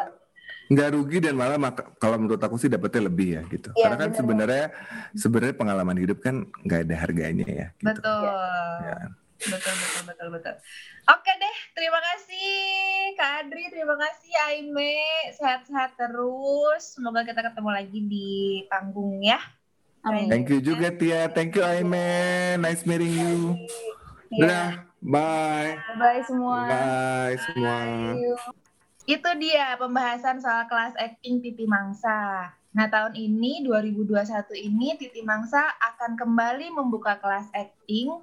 nggak 0.64 0.88
rugi 0.96 1.18
dan 1.20 1.34
malah 1.36 1.58
maka, 1.60 1.92
kalau 2.00 2.16
menurut 2.16 2.40
aku 2.40 2.56
sih 2.56 2.72
dapetnya 2.72 3.02
lebih 3.04 3.28
ya 3.36 3.42
gitu. 3.52 3.68
Ya, 3.76 3.88
karena 3.88 3.96
kan 4.00 4.10
sebenarnya 4.16 4.64
sebenarnya 5.12 5.54
pengalaman 5.60 5.98
hidup 6.00 6.18
kan 6.24 6.48
nggak 6.64 6.88
ada 6.88 6.96
harganya 6.96 7.46
ya 7.46 7.66
gitu. 7.76 7.86
betul. 7.92 8.24
Ya. 8.80 8.96
Betul 9.50 9.74
betul 9.76 10.02
betul 10.08 10.28
betul 10.32 10.54
oke 11.10 11.32
deh 11.36 11.56
terima 11.76 12.00
kasih 12.00 12.52
Kak 13.18 13.32
Adri 13.44 13.64
terima 13.68 13.96
kasih 14.00 14.32
Aime 14.48 14.96
sehat-sehat 15.36 16.00
terus 16.00 16.96
semoga 16.96 17.26
kita 17.26 17.44
ketemu 17.44 17.70
lagi 17.72 18.00
di 18.04 18.32
panggung 18.68 19.20
ya 19.20 19.40
Amin. 20.04 20.28
Thank 20.28 20.52
you 20.52 20.60
juga 20.60 20.92
Tia. 20.92 21.32
Thank 21.32 21.56
you 21.56 21.64
Aime. 21.64 22.60
Nice 22.60 22.84
meeting 22.84 23.08
you. 23.08 23.56
Yeah. 24.28 24.84
Bye. 25.00 25.80
Bye 25.96 26.20
semua. 26.28 26.68
Bye 26.68 27.40
semua. 27.40 27.76
Itu 29.08 29.30
dia 29.40 29.76
pembahasan 29.80 30.44
soal 30.44 30.68
kelas 30.68 30.92
acting 31.00 31.40
Titi 31.40 31.64
Mangsa. 31.64 32.52
Nah, 32.74 32.86
tahun 32.90 33.16
ini 33.16 33.64
2021 33.64 34.24
ini 34.60 34.96
Titi 35.00 35.24
Mangsa 35.24 35.72
akan 35.78 36.20
kembali 36.20 36.72
membuka 36.72 37.16
kelas 37.20 37.48
acting 37.56 38.16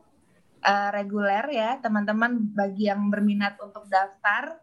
uh, 0.65 0.89
reguler 0.93 1.45
ya, 1.51 1.77
teman-teman 1.81 2.53
bagi 2.53 2.89
yang 2.89 3.09
berminat 3.09 3.57
untuk 3.61 3.85
daftar 3.89 4.61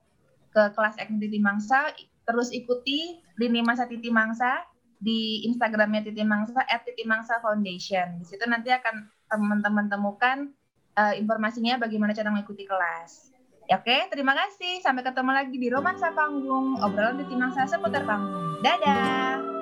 ke 0.48 0.62
kelas 0.74 0.96
acting 0.96 1.20
Titi 1.20 1.38
Mangsa, 1.38 1.92
terus 2.24 2.50
ikuti 2.50 3.20
lini 3.36 3.60
masa 3.62 3.86
Titi 3.86 4.08
Mangsa 4.08 4.64
di 4.98 5.46
Instagramnya 5.46 6.02
Titi 6.02 6.26
Mangsa 6.26 6.66
@titi 6.82 7.06
mangsa 7.06 7.38
foundation. 7.38 8.18
Di 8.18 8.26
situ 8.26 8.42
nanti 8.50 8.74
akan 8.74 9.06
teman-teman 9.30 9.86
temukan 9.86 10.50
uh, 10.98 11.14
informasinya 11.14 11.78
bagaimana 11.78 12.10
cara 12.16 12.34
mengikuti 12.34 12.66
kelas. 12.66 13.30
Ya, 13.68 13.78
Oke, 13.78 14.08
terima 14.08 14.32
kasih. 14.32 14.80
Sampai 14.80 15.04
ketemu 15.04 15.30
lagi 15.36 15.56
di 15.60 15.68
Romansa 15.68 16.08
Panggung, 16.16 16.80
obrolan 16.80 17.20
di 17.20 17.28
Timangsa 17.28 17.68
seputar 17.68 18.08
panggung. 18.08 18.64
Dadah! 18.64 19.57